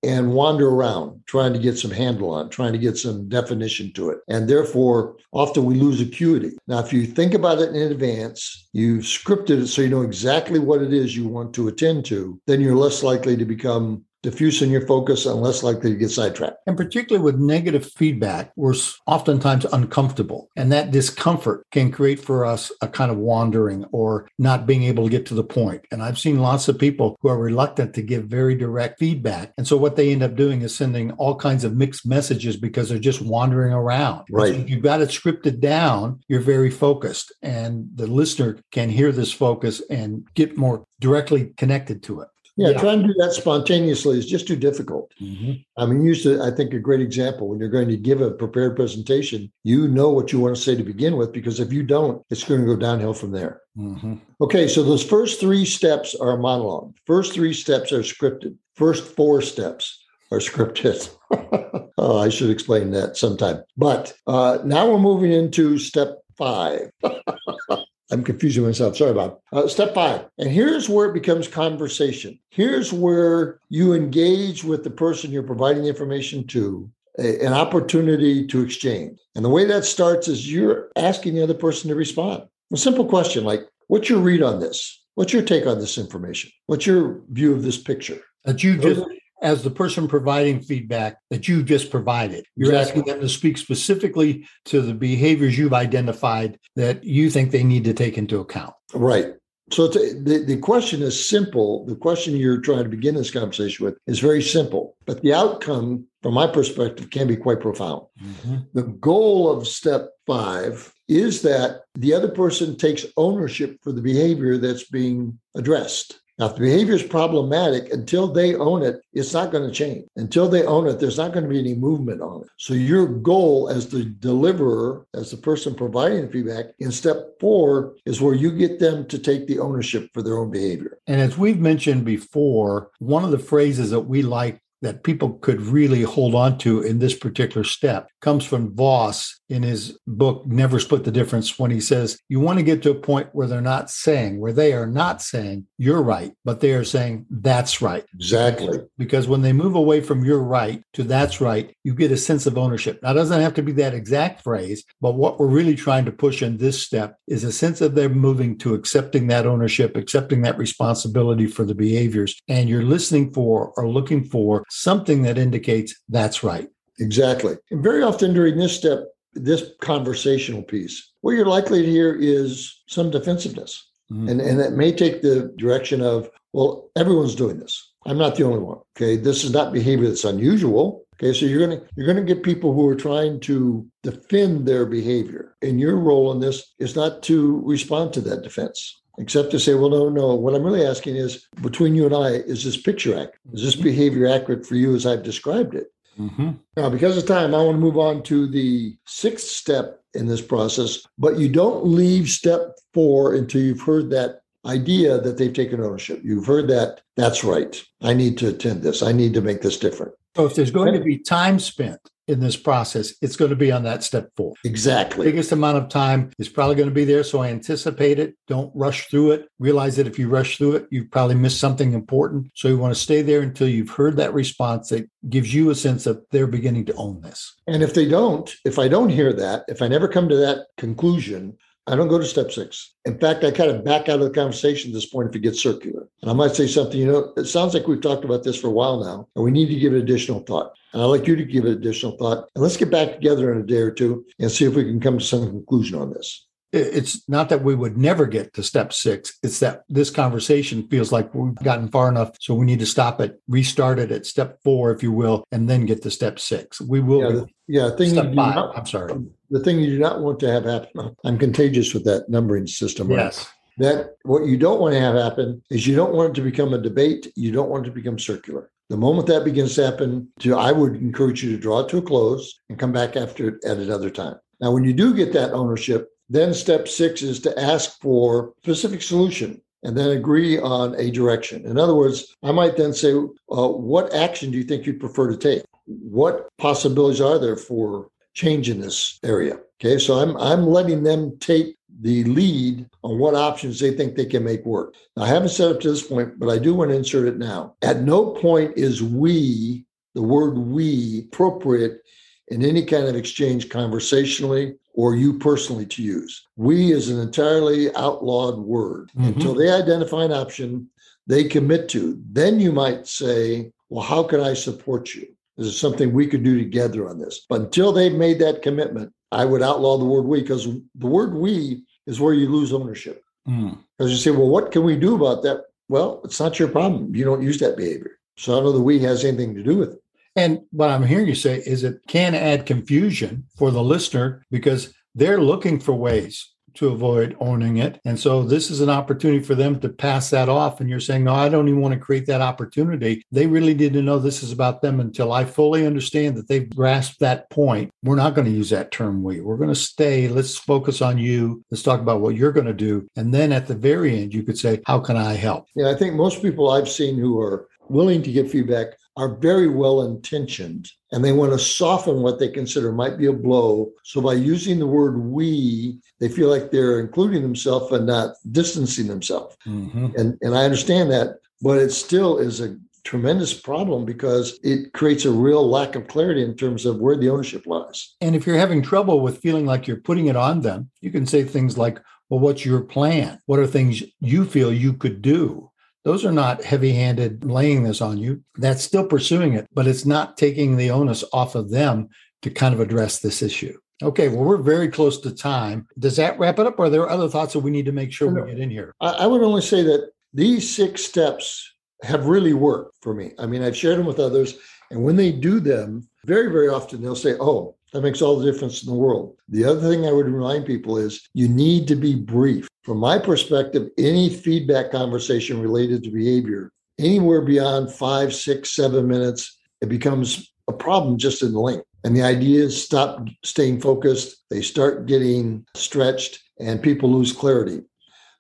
and 0.02 0.32
wander 0.32 0.68
around 0.68 1.20
trying 1.26 1.52
to 1.52 1.58
get 1.58 1.76
some 1.76 1.90
handle 1.90 2.30
on, 2.30 2.48
trying 2.50 2.72
to 2.72 2.78
get 2.78 2.96
some 2.96 3.28
definition 3.28 3.92
to 3.92 4.10
it. 4.10 4.18
And 4.28 4.48
therefore, 4.48 5.16
often 5.32 5.64
we 5.64 5.74
lose 5.74 6.00
acuity. 6.00 6.52
Now, 6.68 6.78
if 6.78 6.92
you 6.92 7.04
think 7.04 7.34
about 7.34 7.58
it 7.58 7.74
in 7.74 7.90
advance, 7.90 8.68
you've 8.72 9.04
scripted 9.04 9.62
it 9.62 9.66
so 9.66 9.82
you 9.82 9.88
know 9.88 10.02
exactly 10.02 10.60
what 10.60 10.82
it 10.82 10.92
is 10.92 11.16
you 11.16 11.26
want 11.26 11.52
to 11.54 11.68
attend 11.68 12.04
to, 12.06 12.40
then 12.46 12.60
you're 12.60 12.76
less 12.76 13.02
likely 13.02 13.36
to 13.36 13.44
become 13.44 14.04
diffuse 14.30 14.60
in 14.60 14.70
your 14.70 14.86
focus 14.86 15.24
and 15.24 15.40
less 15.40 15.62
likely 15.62 15.90
to 15.90 15.96
get 15.96 16.10
sidetracked. 16.10 16.58
And 16.66 16.76
particularly 16.76 17.24
with 17.24 17.40
negative 17.40 17.90
feedback, 17.92 18.52
we're 18.56 18.74
oftentimes 19.06 19.64
uncomfortable. 19.66 20.50
And 20.56 20.70
that 20.70 20.90
discomfort 20.90 21.64
can 21.72 21.90
create 21.90 22.20
for 22.20 22.44
us 22.44 22.70
a 22.82 22.88
kind 22.88 23.10
of 23.10 23.16
wandering 23.16 23.84
or 23.92 24.28
not 24.38 24.66
being 24.66 24.82
able 24.82 25.04
to 25.04 25.10
get 25.10 25.24
to 25.26 25.34
the 25.34 25.44
point. 25.44 25.86
And 25.90 26.02
I've 26.02 26.18
seen 26.18 26.40
lots 26.40 26.68
of 26.68 26.78
people 26.78 27.16
who 27.20 27.28
are 27.28 27.38
reluctant 27.38 27.94
to 27.94 28.02
give 28.02 28.24
very 28.24 28.54
direct 28.54 28.98
feedback. 28.98 29.52
And 29.56 29.66
so 29.66 29.76
what 29.76 29.96
they 29.96 30.12
end 30.12 30.22
up 30.22 30.36
doing 30.36 30.62
is 30.62 30.74
sending 30.74 31.12
all 31.12 31.36
kinds 31.36 31.64
of 31.64 31.76
mixed 31.76 32.06
messages 32.06 32.56
because 32.56 32.88
they're 32.88 32.98
just 32.98 33.22
wandering 33.22 33.72
around. 33.72 34.26
Right. 34.30 34.54
So 34.54 34.60
you've 34.60 34.82
got 34.82 35.00
it 35.00 35.08
scripted 35.08 35.60
down, 35.60 36.20
you're 36.28 36.40
very 36.40 36.70
focused. 36.70 37.32
And 37.42 37.88
the 37.94 38.06
listener 38.06 38.58
can 38.72 38.90
hear 38.90 39.10
this 39.10 39.32
focus 39.32 39.80
and 39.88 40.26
get 40.34 40.56
more 40.56 40.84
directly 41.00 41.52
connected 41.56 42.02
to 42.04 42.20
it. 42.20 42.28
Yeah, 42.58 42.70
yeah, 42.70 42.78
trying 42.78 43.02
to 43.02 43.06
do 43.06 43.14
that 43.18 43.32
spontaneously 43.32 44.18
is 44.18 44.26
just 44.26 44.48
too 44.48 44.56
difficult. 44.56 45.14
Mm-hmm. 45.22 45.52
I 45.80 45.86
mean, 45.86 46.02
use 46.02 46.26
I 46.26 46.50
think 46.50 46.74
a 46.74 46.80
great 46.80 47.00
example 47.00 47.48
when 47.48 47.60
you're 47.60 47.68
going 47.68 47.86
to 47.86 47.96
give 47.96 48.20
a 48.20 48.32
prepared 48.32 48.74
presentation, 48.74 49.52
you 49.62 49.86
know 49.86 50.10
what 50.10 50.32
you 50.32 50.40
want 50.40 50.56
to 50.56 50.60
say 50.60 50.74
to 50.74 50.82
begin 50.82 51.16
with, 51.16 51.32
because 51.32 51.60
if 51.60 51.72
you 51.72 51.84
don't, 51.84 52.20
it's 52.30 52.42
going 52.42 52.60
to 52.60 52.66
go 52.66 52.74
downhill 52.74 53.14
from 53.14 53.30
there. 53.30 53.62
Mm-hmm. 53.78 54.14
Okay, 54.40 54.66
so 54.66 54.82
those 54.82 55.04
first 55.04 55.38
three 55.38 55.64
steps 55.64 56.16
are 56.16 56.32
a 56.32 56.36
monologue. 56.36 56.96
First 57.06 57.32
three 57.32 57.54
steps 57.54 57.92
are 57.92 58.00
scripted. 58.00 58.56
First 58.74 59.04
four 59.14 59.40
steps 59.40 60.04
are 60.32 60.40
scripted. 60.40 61.14
oh, 61.98 62.18
I 62.18 62.28
should 62.28 62.50
explain 62.50 62.90
that 62.90 63.16
sometime. 63.16 63.62
But 63.76 64.14
uh, 64.26 64.58
now 64.64 64.90
we're 64.90 64.98
moving 64.98 65.32
into 65.32 65.78
step 65.78 66.18
five. 66.36 66.90
I'm 68.10 68.24
confusing 68.24 68.64
myself. 68.64 68.96
Sorry 68.96 69.10
about 69.10 69.42
uh, 69.52 69.68
step 69.68 69.94
five. 69.94 70.26
And 70.38 70.50
here's 70.50 70.88
where 70.88 71.08
it 71.08 71.14
becomes 71.14 71.46
conversation. 71.46 72.38
Here's 72.50 72.92
where 72.92 73.60
you 73.68 73.92
engage 73.92 74.64
with 74.64 74.84
the 74.84 74.90
person 74.90 75.30
you're 75.30 75.42
providing 75.42 75.84
information 75.84 76.46
to, 76.48 76.90
a, 77.18 77.44
an 77.44 77.52
opportunity 77.52 78.46
to 78.46 78.62
exchange. 78.62 79.18
And 79.34 79.44
the 79.44 79.50
way 79.50 79.64
that 79.66 79.84
starts 79.84 80.26
is 80.28 80.50
you're 80.50 80.90
asking 80.96 81.34
the 81.34 81.42
other 81.42 81.54
person 81.54 81.90
to 81.90 81.94
respond. 81.94 82.44
A 82.72 82.76
simple 82.76 83.04
question 83.04 83.44
like, 83.44 83.68
What's 83.88 84.10
your 84.10 84.20
read 84.20 84.42
on 84.42 84.60
this? 84.60 85.02
What's 85.14 85.32
your 85.32 85.42
take 85.42 85.66
on 85.66 85.78
this 85.78 85.98
information? 85.98 86.50
What's 86.66 86.86
your 86.86 87.22
view 87.30 87.54
of 87.54 87.62
this 87.62 87.78
picture? 87.78 88.20
That 88.44 88.62
you 88.62 88.76
just 88.78 89.02
as 89.42 89.62
the 89.62 89.70
person 89.70 90.08
providing 90.08 90.60
feedback 90.60 91.18
that 91.30 91.48
you 91.48 91.62
just 91.62 91.90
provided. 91.90 92.44
You're 92.56 92.72
exactly. 92.72 93.00
asking 93.00 93.12
them 93.12 93.20
to 93.20 93.28
speak 93.28 93.58
specifically 93.58 94.46
to 94.66 94.80
the 94.80 94.94
behaviors 94.94 95.56
you've 95.56 95.74
identified 95.74 96.58
that 96.76 97.04
you 97.04 97.30
think 97.30 97.50
they 97.50 97.64
need 97.64 97.84
to 97.84 97.94
take 97.94 98.18
into 98.18 98.40
account. 98.40 98.74
Right. 98.94 99.34
So 99.70 99.86
the, 99.86 100.44
the 100.46 100.56
question 100.56 101.02
is 101.02 101.28
simple. 101.28 101.84
The 101.84 101.94
question 101.94 102.36
you're 102.36 102.60
trying 102.60 102.84
to 102.84 102.88
begin 102.88 103.14
this 103.14 103.30
conversation 103.30 103.84
with 103.84 103.98
is 104.06 104.18
very 104.18 104.42
simple, 104.42 104.96
but 105.06 105.20
the 105.20 105.34
outcome, 105.34 106.06
from 106.22 106.34
my 106.34 106.46
perspective, 106.46 107.10
can 107.10 107.28
be 107.28 107.36
quite 107.36 107.60
profound. 107.60 108.06
Mm-hmm. 108.22 108.56
The 108.72 108.84
goal 108.84 109.50
of 109.50 109.68
step 109.68 110.08
five 110.26 110.92
is 111.08 111.42
that 111.42 111.82
the 111.94 112.14
other 112.14 112.28
person 112.28 112.76
takes 112.76 113.06
ownership 113.16 113.78
for 113.82 113.92
the 113.92 114.00
behavior 114.00 114.56
that's 114.56 114.84
being 114.84 115.38
addressed. 115.54 116.18
Now, 116.38 116.46
if 116.46 116.54
the 116.54 116.60
behavior 116.60 116.94
is 116.94 117.02
problematic, 117.02 117.92
until 117.92 118.28
they 118.28 118.54
own 118.54 118.82
it, 118.82 119.00
it's 119.12 119.32
not 119.32 119.50
going 119.50 119.68
to 119.68 119.74
change. 119.74 120.06
Until 120.16 120.48
they 120.48 120.64
own 120.64 120.86
it, 120.86 121.00
there's 121.00 121.18
not 121.18 121.32
going 121.32 121.42
to 121.44 121.50
be 121.50 121.58
any 121.58 121.74
movement 121.74 122.20
on 122.20 122.42
it. 122.42 122.48
So, 122.58 122.74
your 122.74 123.06
goal 123.06 123.68
as 123.68 123.88
the 123.88 124.04
deliverer, 124.04 125.06
as 125.14 125.30
the 125.30 125.36
person 125.36 125.74
providing 125.74 126.30
feedback 126.30 126.66
in 126.78 126.92
step 126.92 127.16
four 127.40 127.96
is 128.06 128.20
where 128.20 128.34
you 128.34 128.52
get 128.52 128.78
them 128.78 129.06
to 129.06 129.18
take 129.18 129.46
the 129.46 129.58
ownership 129.58 130.10
for 130.14 130.22
their 130.22 130.38
own 130.38 130.50
behavior. 130.50 130.98
And 131.06 131.20
as 131.20 131.36
we've 131.36 131.60
mentioned 131.60 132.04
before, 132.04 132.90
one 132.98 133.24
of 133.24 133.30
the 133.30 133.38
phrases 133.38 133.90
that 133.90 134.00
we 134.00 134.22
like 134.22 134.60
that 134.82 135.02
people 135.02 135.34
could 135.34 135.60
really 135.60 136.02
hold 136.02 136.34
on 136.34 136.58
to 136.58 136.82
in 136.82 136.98
this 136.98 137.16
particular 137.16 137.64
step 137.64 138.08
comes 138.20 138.44
from 138.44 138.74
Voss 138.74 139.40
in 139.48 139.62
his 139.62 139.98
book 140.06 140.46
Never 140.46 140.78
Split 140.78 141.04
the 141.04 141.10
Difference 141.10 141.58
when 141.58 141.70
he 141.70 141.80
says 141.80 142.18
you 142.28 142.40
want 142.40 142.58
to 142.58 142.64
get 142.64 142.82
to 142.82 142.90
a 142.90 142.94
point 142.94 143.28
where 143.32 143.46
they're 143.46 143.60
not 143.60 143.90
saying 143.90 144.40
where 144.40 144.52
they 144.52 144.72
are 144.72 144.86
not 144.86 145.22
saying 145.22 145.66
you're 145.78 146.02
right 146.02 146.32
but 146.44 146.60
they 146.60 146.72
are 146.72 146.84
saying 146.84 147.26
that's 147.30 147.80
right. 147.82 148.04
Exactly. 148.14 148.80
Because 148.96 149.28
when 149.28 149.42
they 149.42 149.52
move 149.52 149.74
away 149.74 150.00
from 150.00 150.24
you're 150.24 150.42
right 150.42 150.82
to 150.94 151.02
that's 151.02 151.40
right 151.40 151.74
you 151.84 151.94
get 151.94 152.12
a 152.12 152.16
sense 152.16 152.46
of 152.46 152.58
ownership. 152.58 153.00
Now 153.02 153.12
it 153.12 153.14
doesn't 153.14 153.40
have 153.40 153.54
to 153.54 153.62
be 153.62 153.72
that 153.72 153.94
exact 153.94 154.42
phrase 154.42 154.84
but 155.00 155.14
what 155.14 155.38
we're 155.38 155.46
really 155.46 155.76
trying 155.76 156.04
to 156.06 156.12
push 156.12 156.42
in 156.42 156.56
this 156.56 156.82
step 156.82 157.16
is 157.26 157.44
a 157.44 157.52
sense 157.52 157.80
of 157.80 157.94
them 157.94 158.18
moving 158.18 158.58
to 158.58 158.74
accepting 158.74 159.26
that 159.28 159.46
ownership 159.46 159.96
accepting 159.96 160.42
that 160.42 160.58
responsibility 160.58 161.46
for 161.46 161.64
the 161.64 161.74
behaviors. 161.74 162.40
And 162.48 162.68
you're 162.68 162.82
listening 162.82 163.32
for 163.32 163.72
or 163.76 163.88
looking 163.88 164.24
for 164.24 164.64
something 164.70 165.22
that 165.22 165.38
indicates 165.38 165.94
that's 166.08 166.42
right 166.42 166.68
Exactly. 166.98 167.56
And 167.70 167.82
very 167.82 168.02
often 168.02 168.34
during 168.34 168.58
this 168.58 168.76
step, 168.76 169.04
this 169.34 169.70
conversational 169.80 170.62
piece, 170.62 171.12
what 171.20 171.32
you're 171.32 171.46
likely 171.46 171.82
to 171.82 171.90
hear 171.90 172.14
is 172.14 172.82
some 172.88 173.10
defensiveness. 173.10 173.88
Mm-hmm. 174.10 174.28
And, 174.28 174.40
and 174.40 174.60
it 174.60 174.72
may 174.72 174.92
take 174.92 175.22
the 175.22 175.52
direction 175.56 176.00
of, 176.00 176.30
well, 176.52 176.90
everyone's 176.96 177.34
doing 177.34 177.58
this. 177.58 177.92
I'm 178.06 178.18
not 178.18 178.36
the 178.36 178.44
only 178.44 178.60
one. 178.60 178.78
Okay. 178.96 179.16
This 179.16 179.44
is 179.44 179.52
not 179.52 179.72
behavior 179.72 180.08
that's 180.08 180.24
unusual. 180.24 181.04
Okay. 181.14 181.32
So 181.38 181.46
you're 181.46 181.60
gonna 181.60 181.82
you're 181.94 182.06
gonna 182.06 182.24
get 182.24 182.42
people 182.42 182.72
who 182.72 182.88
are 182.88 182.94
trying 182.94 183.40
to 183.40 183.86
defend 184.02 184.66
their 184.66 184.86
behavior. 184.86 185.56
And 185.62 185.78
your 185.78 185.96
role 185.96 186.32
in 186.32 186.40
this 186.40 186.74
is 186.78 186.96
not 186.96 187.22
to 187.24 187.60
respond 187.64 188.12
to 188.14 188.20
that 188.22 188.42
defense 188.42 188.97
except 189.18 189.50
to 189.50 189.60
say, 189.60 189.74
well, 189.74 189.90
no, 189.90 190.08
no. 190.08 190.34
What 190.34 190.54
I'm 190.54 190.62
really 190.62 190.86
asking 190.86 191.16
is 191.16 191.46
between 191.62 191.94
you 191.94 192.06
and 192.06 192.14
I, 192.14 192.30
is 192.30 192.64
this 192.64 192.76
picture 192.76 193.12
accurate? 193.12 193.34
Is 193.52 193.62
this 193.62 193.76
behavior 193.76 194.26
accurate 194.26 194.66
for 194.66 194.74
you 194.74 194.94
as 194.94 195.06
I've 195.06 195.22
described 195.22 195.74
it? 195.74 195.92
Mm-hmm. 196.18 196.50
Now, 196.76 196.90
because 196.90 197.16
of 197.16 197.26
time, 197.26 197.54
I 197.54 197.62
want 197.62 197.76
to 197.76 197.80
move 197.80 197.98
on 197.98 198.22
to 198.24 198.48
the 198.48 198.96
sixth 199.06 199.46
step 199.46 200.00
in 200.14 200.26
this 200.26 200.42
process, 200.42 201.06
but 201.18 201.38
you 201.38 201.48
don't 201.48 201.84
leave 201.84 202.28
step 202.28 202.76
four 202.92 203.34
until 203.34 203.60
you've 203.60 203.82
heard 203.82 204.10
that 204.10 204.40
idea 204.66 205.18
that 205.20 205.38
they've 205.38 205.52
taken 205.52 205.80
ownership. 205.80 206.20
You've 206.24 206.46
heard 206.46 206.68
that 206.68 207.00
that's 207.16 207.44
right. 207.44 207.80
I 208.02 208.14
need 208.14 208.36
to 208.38 208.48
attend 208.48 208.82
this. 208.82 209.02
I 209.02 209.12
need 209.12 209.34
to 209.34 209.40
make 209.40 209.62
this 209.62 209.78
different. 209.78 210.12
So 210.36 210.46
if 210.46 210.54
there's 210.54 210.70
going 210.70 210.94
to 210.94 211.00
be 211.00 211.18
time 211.18 211.58
spent 211.58 212.00
in 212.28 212.40
this 212.40 212.56
process, 212.56 213.14
it's 213.22 213.36
going 213.36 213.48
to 213.48 213.56
be 213.56 213.72
on 213.72 213.82
that 213.84 214.04
step 214.04 214.30
four. 214.36 214.52
Exactly. 214.64 215.24
The 215.24 215.32
biggest 215.32 215.50
amount 215.50 215.78
of 215.78 215.88
time 215.88 216.30
is 216.38 216.48
probably 216.48 216.76
going 216.76 216.88
to 216.88 216.94
be 216.94 217.04
there. 217.04 217.24
So 217.24 217.40
I 217.40 217.48
anticipate 217.48 218.18
it. 218.18 218.34
Don't 218.46 218.70
rush 218.76 219.08
through 219.08 219.32
it. 219.32 219.48
Realize 219.58 219.96
that 219.96 220.06
if 220.06 220.18
you 220.18 220.28
rush 220.28 220.58
through 220.58 220.76
it, 220.76 220.86
you've 220.90 221.10
probably 221.10 221.34
missed 221.34 221.58
something 221.58 221.94
important. 221.94 222.50
So 222.54 222.68
you 222.68 222.78
want 222.78 222.94
to 222.94 223.00
stay 223.00 223.22
there 223.22 223.40
until 223.40 223.66
you've 223.68 223.90
heard 223.90 224.16
that 224.18 224.34
response 224.34 224.90
that 224.90 225.08
gives 225.28 225.54
you 225.54 225.70
a 225.70 225.74
sense 225.74 226.04
that 226.04 226.30
they're 226.30 226.46
beginning 226.46 226.84
to 226.86 226.94
own 226.94 227.22
this. 227.22 227.54
And 227.66 227.82
if 227.82 227.94
they 227.94 228.06
don't, 228.06 228.54
if 228.64 228.78
I 228.78 228.88
don't 228.88 229.08
hear 229.08 229.32
that, 229.32 229.64
if 229.68 229.80
I 229.80 229.88
never 229.88 230.06
come 230.06 230.28
to 230.28 230.36
that 230.36 230.66
conclusion, 230.76 231.56
I 231.88 231.96
don't 231.96 232.08
go 232.08 232.18
to 232.18 232.24
step 232.24 232.52
six. 232.52 232.94
In 233.06 233.18
fact, 233.18 233.44
I 233.44 233.50
kind 233.50 233.70
of 233.70 233.82
back 233.82 234.10
out 234.10 234.20
of 234.20 234.26
the 234.26 234.30
conversation 234.30 234.90
at 234.90 234.94
this 234.94 235.06
point 235.06 235.30
if 235.30 235.36
it 235.36 235.40
gets 235.40 235.62
circular. 235.62 236.06
And 236.20 236.30
I 236.30 236.34
might 236.34 236.54
say 236.54 236.66
something, 236.66 237.00
you 237.00 237.06
know, 237.06 237.32
it 237.36 237.46
sounds 237.46 237.72
like 237.72 237.86
we've 237.86 238.00
talked 238.00 238.24
about 238.24 238.44
this 238.44 238.60
for 238.60 238.66
a 238.66 238.72
while 238.72 239.02
now, 239.02 239.26
and 239.34 239.44
we 239.44 239.50
need 239.50 239.68
to 239.68 239.78
give 239.78 239.94
it 239.94 240.02
additional 240.02 240.40
thought. 240.40 240.74
And 240.92 241.00
I'd 241.00 241.06
like 241.06 241.26
you 241.26 241.36
to 241.36 241.44
give 241.44 241.64
it 241.64 241.72
additional 241.72 242.16
thought. 242.18 242.48
And 242.54 242.62
let's 242.62 242.76
get 242.76 242.90
back 242.90 243.14
together 243.14 243.52
in 243.52 243.60
a 243.60 243.64
day 243.64 243.78
or 243.78 243.90
two 243.90 244.26
and 244.38 244.50
see 244.50 244.66
if 244.66 244.74
we 244.74 244.84
can 244.84 245.00
come 245.00 245.18
to 245.18 245.24
some 245.24 245.48
conclusion 245.48 245.98
on 245.98 246.12
this 246.12 246.47
it's 246.72 247.26
not 247.28 247.48
that 247.48 247.62
we 247.62 247.74
would 247.74 247.96
never 247.96 248.26
get 248.26 248.52
to 248.54 248.62
step 248.62 248.92
six. 248.92 249.38
It's 249.42 249.60
that 249.60 249.84
this 249.88 250.10
conversation 250.10 250.86
feels 250.88 251.10
like 251.10 251.34
we've 251.34 251.54
gotten 251.56 251.88
far 251.88 252.08
enough. 252.08 252.36
So 252.40 252.54
we 252.54 252.66
need 252.66 252.80
to 252.80 252.86
stop 252.86 253.20
it, 253.20 253.40
restart 253.48 253.98
it 253.98 254.12
at 254.12 254.26
step 254.26 254.58
four, 254.64 254.92
if 254.92 255.02
you 255.02 255.12
will, 255.12 255.44
and 255.50 255.68
then 255.68 255.86
get 255.86 256.02
to 256.02 256.10
step 256.10 256.38
six. 256.38 256.80
We 256.80 257.00
will. 257.00 257.20
Yeah. 257.20 257.40
The, 257.40 257.46
yeah 257.68 257.96
thing 257.96 258.10
step 258.10 258.34
five. 258.34 258.54
Not, 258.54 258.78
I'm 258.78 258.86
sorry. 258.86 259.14
The 259.50 259.60
thing 259.60 259.80
you 259.80 259.90
do 259.90 259.98
not 259.98 260.20
want 260.20 260.40
to 260.40 260.50
have 260.50 260.64
happen, 260.64 261.16
I'm 261.24 261.38
contagious 261.38 261.94
with 261.94 262.04
that 262.04 262.28
numbering 262.28 262.66
system. 262.66 263.08
Right? 263.08 263.16
Yes. 263.16 263.50
That 263.78 264.16
what 264.24 264.44
you 264.44 264.56
don't 264.56 264.80
want 264.80 264.94
to 264.94 265.00
have 265.00 265.14
happen 265.14 265.62
is 265.70 265.86
you 265.86 265.96
don't 265.96 266.12
want 266.12 266.30
it 266.30 266.34
to 266.34 266.42
become 266.42 266.74
a 266.74 266.82
debate. 266.82 267.32
You 267.36 267.52
don't 267.52 267.70
want 267.70 267.86
it 267.86 267.90
to 267.90 267.94
become 267.94 268.18
circular. 268.18 268.70
The 268.90 268.96
moment 268.96 269.28
that 269.28 269.44
begins 269.44 269.74
to 269.76 269.84
happen, 269.84 270.28
to, 270.40 270.56
I 270.56 270.72
would 270.72 270.96
encourage 270.96 271.44
you 271.44 271.52
to 271.52 271.58
draw 271.58 271.80
it 271.80 271.88
to 271.90 271.98
a 271.98 272.02
close 272.02 272.58
and 272.68 272.78
come 272.78 272.90
back 272.90 273.16
after 273.16 273.48
it 273.48 273.64
at 273.64 273.76
another 273.76 274.10
time. 274.10 274.36
Now, 274.60 274.72
when 274.72 274.82
you 274.82 274.92
do 274.92 275.14
get 275.14 275.32
that 275.34 275.52
ownership, 275.52 276.08
then 276.28 276.52
step 276.54 276.88
six 276.88 277.22
is 277.22 277.40
to 277.40 277.58
ask 277.58 278.00
for 278.00 278.52
specific 278.62 279.02
solution 279.02 279.60
and 279.82 279.96
then 279.96 280.10
agree 280.10 280.58
on 280.58 280.94
a 280.96 281.10
direction. 281.10 281.64
In 281.64 281.78
other 281.78 281.94
words, 281.94 282.36
I 282.42 282.52
might 282.52 282.76
then 282.76 282.92
say, 282.92 283.12
uh, 283.12 283.68
what 283.68 284.12
action 284.12 284.50
do 284.50 284.58
you 284.58 284.64
think 284.64 284.86
you'd 284.86 285.00
prefer 285.00 285.30
to 285.30 285.36
take? 285.36 285.62
What 285.86 286.48
possibilities 286.58 287.20
are 287.20 287.38
there 287.38 287.56
for 287.56 288.10
change 288.34 288.68
in 288.68 288.80
this 288.80 289.18
area? 289.22 289.58
Okay, 289.80 289.98
so 289.98 290.14
I'm 290.14 290.36
I'm 290.36 290.66
letting 290.66 291.04
them 291.04 291.38
take 291.38 291.76
the 292.00 292.24
lead 292.24 292.88
on 293.02 293.18
what 293.18 293.34
options 293.34 293.80
they 293.80 293.92
think 293.92 294.14
they 294.14 294.26
can 294.26 294.44
make 294.44 294.64
work. 294.64 294.94
Now, 295.16 295.24
I 295.24 295.28
haven't 295.28 295.48
set 295.50 295.70
up 295.70 295.80
to 295.80 295.90
this 295.90 296.06
point, 296.06 296.38
but 296.38 296.48
I 296.48 296.58
do 296.58 296.74
want 296.74 296.90
to 296.90 296.96
insert 296.96 297.26
it 297.28 297.38
now. 297.38 297.74
At 297.82 298.02
no 298.02 298.30
point 298.30 298.76
is 298.76 299.02
we, 299.02 299.84
the 300.14 300.22
word 300.22 300.58
we, 300.58 301.24
appropriate 301.32 302.02
in 302.48 302.64
any 302.64 302.84
kind 302.84 303.06
of 303.06 303.16
exchange 303.16 303.68
conversationally 303.68 304.76
or 304.98 305.14
you 305.14 305.38
personally 305.38 305.86
to 305.86 306.02
use. 306.02 306.44
We 306.56 306.90
is 306.90 307.08
an 307.08 307.20
entirely 307.20 307.94
outlawed 307.94 308.58
word. 308.58 309.12
Mm-hmm. 309.16 309.28
Until 309.28 309.54
they 309.54 309.70
identify 309.70 310.24
an 310.24 310.32
option 310.32 310.90
they 311.28 311.44
commit 311.44 311.88
to, 311.90 312.20
then 312.32 312.58
you 312.58 312.72
might 312.72 313.06
say, 313.06 313.70
Well, 313.90 314.04
how 314.04 314.24
can 314.24 314.40
I 314.40 314.54
support 314.54 315.14
you? 315.14 315.28
Is 315.56 315.68
it 315.68 315.72
something 315.78 316.12
we 316.12 316.26
could 316.26 316.42
do 316.42 316.58
together 316.58 317.08
on 317.08 317.20
this? 317.20 317.46
But 317.48 317.60
until 317.60 317.92
they've 317.92 318.12
made 318.12 318.40
that 318.40 318.60
commitment, 318.60 319.12
I 319.30 319.44
would 319.44 319.62
outlaw 319.62 319.98
the 319.98 320.04
word 320.04 320.24
we 320.24 320.40
because 320.40 320.64
the 320.64 321.06
word 321.06 321.32
we 321.32 321.84
is 322.08 322.18
where 322.18 322.34
you 322.34 322.48
lose 322.48 322.72
ownership. 322.72 323.22
Because 323.46 323.60
mm. 323.60 324.10
you 324.10 324.16
say, 324.16 324.32
Well, 324.32 324.48
what 324.48 324.72
can 324.72 324.82
we 324.82 324.96
do 324.96 325.14
about 325.14 325.44
that? 325.44 325.66
Well, 325.88 326.20
it's 326.24 326.40
not 326.40 326.58
your 326.58 326.68
problem. 326.68 327.14
You 327.14 327.24
don't 327.24 327.42
use 327.42 327.60
that 327.60 327.76
behavior. 327.76 328.18
So 328.36 328.52
I 328.52 328.56
don't 328.56 328.64
know 328.64 328.72
that 328.72 328.82
we 328.82 328.98
has 329.00 329.24
anything 329.24 329.54
to 329.54 329.62
do 329.62 329.76
with 329.76 329.92
it. 329.92 330.02
And 330.36 330.60
what 330.70 330.90
I'm 330.90 331.04
hearing 331.04 331.26
you 331.26 331.34
say 331.34 331.62
is 331.66 331.84
it 331.84 332.00
can 332.06 332.34
add 332.34 332.66
confusion 332.66 333.46
for 333.56 333.70
the 333.70 333.82
listener 333.82 334.44
because 334.50 334.92
they're 335.14 335.40
looking 335.40 335.80
for 335.80 335.94
ways 335.94 336.54
to 336.74 336.88
avoid 336.88 337.36
owning 337.40 337.78
it. 337.78 338.00
And 338.04 338.18
so 338.18 338.44
this 338.44 338.70
is 338.70 338.80
an 338.80 338.88
opportunity 338.88 339.42
for 339.42 339.56
them 339.56 339.80
to 339.80 339.88
pass 339.88 340.30
that 340.30 340.48
off. 340.48 340.80
And 340.80 340.88
you're 340.88 341.00
saying, 341.00 341.24
no, 341.24 341.34
I 341.34 341.48
don't 341.48 341.66
even 341.66 341.80
want 341.80 341.94
to 341.94 342.00
create 342.00 342.26
that 342.26 342.40
opportunity. 342.40 343.24
They 343.32 343.48
really 343.48 343.74
didn't 343.74 344.04
know 344.04 344.20
this 344.20 344.44
is 344.44 344.52
about 344.52 344.80
them 344.80 345.00
until 345.00 345.32
I 345.32 345.44
fully 345.44 345.86
understand 345.86 346.36
that 346.36 346.46
they've 346.46 346.70
grasped 346.70 347.18
that 347.18 347.50
point. 347.50 347.90
We're 348.04 348.14
not 348.14 348.36
going 348.36 348.44
to 348.44 348.52
use 348.52 348.70
that 348.70 348.92
term 348.92 349.24
we. 349.24 349.40
We're 349.40 349.56
going 349.56 349.70
to 349.70 349.74
stay. 349.74 350.28
Let's 350.28 350.56
focus 350.56 351.02
on 351.02 351.18
you. 351.18 351.64
Let's 351.70 351.82
talk 351.82 352.00
about 352.00 352.20
what 352.20 352.36
you're 352.36 352.52
going 352.52 352.66
to 352.66 352.72
do. 352.72 353.08
And 353.16 353.34
then 353.34 353.50
at 353.50 353.66
the 353.66 353.74
very 353.74 354.16
end, 354.16 354.32
you 354.32 354.44
could 354.44 354.58
say, 354.58 354.80
how 354.86 355.00
can 355.00 355.16
I 355.16 355.32
help? 355.32 355.66
Yeah, 355.74 355.90
I 355.90 355.96
think 355.96 356.14
most 356.14 356.42
people 356.42 356.70
I've 356.70 356.88
seen 356.88 357.18
who 357.18 357.40
are 357.40 357.66
willing 357.88 358.22
to 358.22 358.30
give 358.30 358.52
feedback 358.52 358.88
are 359.18 359.34
very 359.34 359.68
well 359.68 360.02
intentioned 360.02 360.88
and 361.10 361.24
they 361.24 361.32
want 361.32 361.52
to 361.52 361.58
soften 361.58 362.22
what 362.22 362.38
they 362.38 362.48
consider 362.48 362.92
might 362.92 363.18
be 363.18 363.26
a 363.26 363.32
blow. 363.32 363.90
So 364.04 364.20
by 364.20 364.34
using 364.34 364.78
the 364.78 364.86
word 364.86 365.18
we, 365.18 365.98
they 366.20 366.28
feel 366.28 366.48
like 366.48 366.70
they're 366.70 367.00
including 367.00 367.42
themselves 367.42 367.92
and 367.92 368.06
not 368.06 368.36
distancing 368.52 369.08
themselves. 369.08 369.56
Mm-hmm. 369.66 370.10
And, 370.16 370.38
and 370.40 370.56
I 370.56 370.64
understand 370.64 371.10
that, 371.10 371.40
but 371.60 371.78
it 371.78 371.90
still 371.90 372.38
is 372.38 372.60
a 372.60 372.76
tremendous 373.02 373.52
problem 373.52 374.04
because 374.04 374.60
it 374.62 374.92
creates 374.92 375.24
a 375.24 375.32
real 375.32 375.68
lack 375.68 375.96
of 375.96 376.06
clarity 376.06 376.44
in 376.44 376.54
terms 376.54 376.86
of 376.86 377.00
where 377.00 377.16
the 377.16 377.28
ownership 377.28 377.66
lies. 377.66 378.14
And 378.20 378.36
if 378.36 378.46
you're 378.46 378.56
having 378.56 378.82
trouble 378.82 379.20
with 379.20 379.38
feeling 379.38 379.66
like 379.66 379.88
you're 379.88 379.96
putting 379.96 380.26
it 380.26 380.36
on 380.36 380.60
them, 380.60 380.90
you 381.00 381.10
can 381.10 381.26
say 381.26 381.42
things 381.42 381.76
like, 381.76 382.00
well, 382.28 382.38
what's 382.38 382.64
your 382.64 382.82
plan? 382.82 383.40
What 383.46 383.58
are 383.58 383.66
things 383.66 384.04
you 384.20 384.44
feel 384.44 384.72
you 384.72 384.92
could 384.92 385.22
do? 385.22 385.70
Those 386.08 386.24
are 386.24 386.32
not 386.32 386.64
heavy 386.64 386.94
handed 386.94 387.44
laying 387.44 387.82
this 387.82 388.00
on 388.00 388.16
you. 388.16 388.42
That's 388.56 388.82
still 388.82 389.06
pursuing 389.06 389.52
it, 389.52 389.66
but 389.74 389.86
it's 389.86 390.06
not 390.06 390.38
taking 390.38 390.74
the 390.74 390.90
onus 390.90 391.22
off 391.34 391.54
of 391.54 391.70
them 391.70 392.08
to 392.40 392.48
kind 392.48 392.72
of 392.72 392.80
address 392.80 393.18
this 393.18 393.42
issue. 393.42 393.76
Okay, 394.02 394.30
well, 394.30 394.42
we're 394.42 394.56
very 394.56 394.88
close 394.88 395.20
to 395.20 395.30
time. 395.30 395.86
Does 395.98 396.16
that 396.16 396.38
wrap 396.38 396.58
it 396.60 396.66
up? 396.66 396.78
Or 396.78 396.86
are 396.86 396.88
there 396.88 397.10
other 397.10 397.28
thoughts 397.28 397.52
that 397.52 397.58
we 397.58 397.70
need 397.70 397.84
to 397.84 397.92
make 397.92 398.10
sure 398.10 398.32
we 398.32 398.50
get 398.50 398.58
in 398.58 398.70
here? 398.70 398.94
I 399.02 399.26
would 399.26 399.42
only 399.42 399.60
say 399.60 399.82
that 399.82 400.10
these 400.32 400.74
six 400.74 401.04
steps 401.04 401.74
have 402.02 402.24
really 402.24 402.54
worked 402.54 402.96
for 403.02 403.12
me. 403.12 403.32
I 403.38 403.44
mean, 403.44 403.62
I've 403.62 403.76
shared 403.76 403.98
them 403.98 404.06
with 404.06 404.18
others, 404.18 404.54
and 404.90 405.04
when 405.04 405.16
they 405.16 405.30
do 405.30 405.60
them, 405.60 406.08
very, 406.24 406.50
very 406.50 406.70
often 406.70 407.02
they'll 407.02 407.16
say, 407.16 407.34
Oh, 407.38 407.76
that 407.92 408.02
makes 408.02 408.20
all 408.20 408.38
the 408.38 408.50
difference 408.50 408.82
in 408.82 408.90
the 408.90 408.98
world. 408.98 409.36
The 409.48 409.64
other 409.64 409.88
thing 409.88 410.06
I 410.06 410.12
would 410.12 410.26
remind 410.26 410.66
people 410.66 410.98
is 410.98 411.28
you 411.34 411.48
need 411.48 411.88
to 411.88 411.96
be 411.96 412.14
brief. 412.14 412.68
From 412.82 412.98
my 412.98 413.18
perspective, 413.18 413.88
any 413.98 414.30
feedback 414.30 414.90
conversation 414.90 415.60
related 415.60 416.04
to 416.04 416.10
behavior, 416.10 416.72
anywhere 416.98 417.42
beyond 417.42 417.92
five, 417.92 418.34
six, 418.34 418.70
seven 418.72 419.06
minutes, 419.06 419.58
it 419.80 419.88
becomes 419.88 420.52
a 420.68 420.72
problem 420.72 421.18
just 421.18 421.42
in 421.42 421.54
length. 421.54 421.84
And 422.04 422.16
the 422.16 422.22
idea 422.22 422.62
is 422.62 422.82
stop 422.82 423.26
staying 423.44 423.80
focused, 423.80 424.44
they 424.50 424.62
start 424.62 425.06
getting 425.06 425.66
stretched, 425.74 426.40
and 426.60 426.82
people 426.82 427.10
lose 427.10 427.32
clarity. 427.32 427.82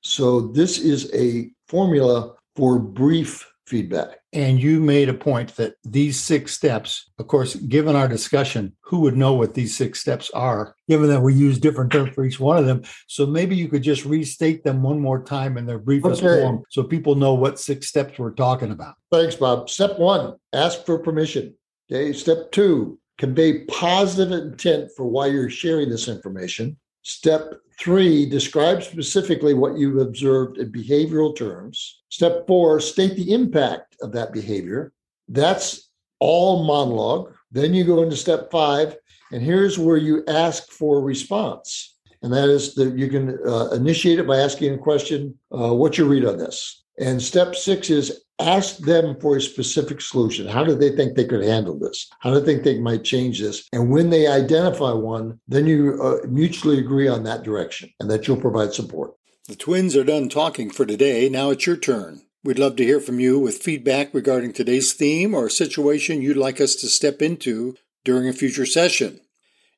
So, 0.02 0.40
this 0.40 0.78
is 0.78 1.12
a 1.12 1.50
formula 1.66 2.34
for 2.54 2.78
brief 2.78 3.46
feedback. 3.68 4.18
And 4.32 4.60
you 4.60 4.80
made 4.80 5.08
a 5.08 5.14
point 5.14 5.56
that 5.56 5.74
these 5.84 6.20
six 6.20 6.54
steps, 6.54 7.10
of 7.18 7.28
course, 7.28 7.54
given 7.54 7.96
our 7.96 8.08
discussion, 8.08 8.74
who 8.80 9.00
would 9.00 9.16
know 9.16 9.34
what 9.34 9.54
these 9.54 9.76
six 9.76 10.00
steps 10.00 10.30
are, 10.30 10.74
given 10.88 11.08
that 11.08 11.20
we 11.20 11.34
use 11.34 11.58
different 11.58 11.92
terms 11.92 12.14
for 12.14 12.24
each 12.24 12.40
one 12.40 12.58
of 12.58 12.66
them? 12.66 12.82
So 13.06 13.26
maybe 13.26 13.54
you 13.56 13.68
could 13.68 13.82
just 13.82 14.04
restate 14.04 14.64
them 14.64 14.82
one 14.82 15.00
more 15.00 15.22
time 15.22 15.56
in 15.56 15.66
their 15.66 15.78
briefest 15.78 16.22
okay. 16.22 16.42
form 16.42 16.62
so 16.70 16.82
people 16.82 17.14
know 17.14 17.34
what 17.34 17.58
six 17.58 17.88
steps 17.88 18.18
we're 18.18 18.32
talking 18.32 18.70
about. 18.72 18.94
Thanks, 19.12 19.36
Bob. 19.36 19.70
Step 19.70 19.98
one, 19.98 20.36
ask 20.52 20.84
for 20.84 20.98
permission. 20.98 21.54
Okay. 21.90 22.12
Step 22.12 22.50
two, 22.52 22.98
convey 23.16 23.64
positive 23.64 24.32
intent 24.32 24.90
for 24.96 25.06
why 25.06 25.26
you're 25.26 25.50
sharing 25.50 25.88
this 25.88 26.08
information. 26.08 26.76
Step 27.02 27.54
three, 27.78 28.26
describe 28.26 28.82
specifically 28.82 29.54
what 29.54 29.78
you've 29.78 29.98
observed 29.98 30.58
in 30.58 30.72
behavioral 30.72 31.36
terms. 31.36 32.02
Step 32.08 32.46
four, 32.46 32.80
state 32.80 33.14
the 33.14 33.32
impact 33.32 33.96
of 34.02 34.12
that 34.12 34.32
behavior. 34.32 34.92
That's 35.28 35.90
all 36.18 36.64
monologue. 36.64 37.32
Then 37.50 37.74
you 37.74 37.84
go 37.84 38.02
into 38.02 38.16
step 38.16 38.50
five, 38.50 38.96
and 39.32 39.42
here's 39.42 39.78
where 39.78 39.96
you 39.96 40.24
ask 40.26 40.70
for 40.70 40.98
a 40.98 41.02
response. 41.02 41.96
And 42.22 42.32
that 42.32 42.48
is 42.48 42.74
that 42.74 42.98
you 42.98 43.08
can 43.08 43.38
uh, 43.46 43.70
initiate 43.70 44.18
it 44.18 44.26
by 44.26 44.38
asking 44.38 44.74
a 44.74 44.78
question 44.78 45.38
uh, 45.52 45.72
What's 45.72 45.98
your 45.98 46.08
read 46.08 46.24
on 46.24 46.36
this? 46.36 46.84
And 47.00 47.22
step 47.22 47.54
six 47.54 47.90
is 47.90 48.24
ask 48.40 48.78
them 48.78 49.16
for 49.20 49.36
a 49.36 49.40
specific 49.40 50.00
solution. 50.00 50.46
How 50.46 50.64
do 50.64 50.74
they 50.74 50.94
think 50.94 51.14
they 51.14 51.24
could 51.24 51.44
handle 51.44 51.78
this? 51.78 52.08
How 52.20 52.32
do 52.32 52.40
they 52.40 52.54
think 52.54 52.64
they 52.64 52.78
might 52.78 53.04
change 53.04 53.40
this? 53.40 53.68
And 53.72 53.90
when 53.90 54.10
they 54.10 54.26
identify 54.26 54.92
one, 54.92 55.40
then 55.48 55.66
you 55.66 56.00
uh, 56.00 56.26
mutually 56.28 56.78
agree 56.78 57.08
on 57.08 57.24
that 57.24 57.42
direction 57.42 57.90
and 58.00 58.10
that 58.10 58.26
you'll 58.26 58.40
provide 58.40 58.74
support. 58.74 59.14
The 59.48 59.56
twins 59.56 59.96
are 59.96 60.04
done 60.04 60.28
talking 60.28 60.70
for 60.70 60.86
today. 60.86 61.28
Now 61.28 61.50
it's 61.50 61.66
your 61.66 61.76
turn. 61.76 62.22
We'd 62.44 62.58
love 62.58 62.76
to 62.76 62.84
hear 62.84 63.00
from 63.00 63.18
you 63.18 63.38
with 63.38 63.62
feedback 63.62 64.14
regarding 64.14 64.52
today's 64.52 64.92
theme 64.92 65.34
or 65.34 65.46
a 65.46 65.50
situation 65.50 66.22
you'd 66.22 66.36
like 66.36 66.60
us 66.60 66.76
to 66.76 66.86
step 66.86 67.20
into 67.20 67.74
during 68.04 68.28
a 68.28 68.32
future 68.32 68.66
session. 68.66 69.20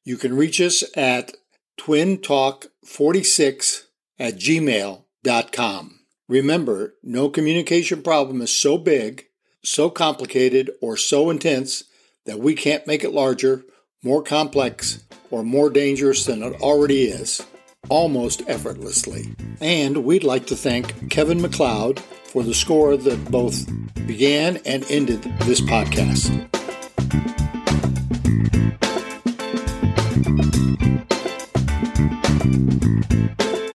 You 0.04 0.16
can 0.16 0.36
reach 0.36 0.60
us 0.60 0.84
at 0.96 1.32
twintalk46 1.78 3.82
at 4.18 4.34
gmail.com. 4.34 5.99
Remember, 6.30 6.94
no 7.02 7.28
communication 7.28 8.04
problem 8.04 8.40
is 8.40 8.54
so 8.54 8.78
big, 8.78 9.24
so 9.64 9.90
complicated, 9.90 10.70
or 10.80 10.96
so 10.96 11.28
intense 11.28 11.82
that 12.24 12.38
we 12.38 12.54
can't 12.54 12.86
make 12.86 13.02
it 13.02 13.10
larger, 13.10 13.64
more 14.04 14.22
complex, 14.22 15.02
or 15.32 15.42
more 15.42 15.70
dangerous 15.70 16.24
than 16.26 16.44
it 16.44 16.54
already 16.60 17.06
is, 17.06 17.44
almost 17.88 18.42
effortlessly. 18.46 19.34
And 19.60 20.04
we'd 20.04 20.22
like 20.22 20.46
to 20.46 20.56
thank 20.56 21.10
Kevin 21.10 21.42
MacLeod 21.42 21.98
for 21.98 22.44
the 22.44 22.54
score 22.54 22.96
that 22.96 23.24
both 23.32 23.68
began 24.06 24.58
and 24.58 24.88
ended 24.88 25.24
this 25.40 25.60
podcast. 25.60 26.30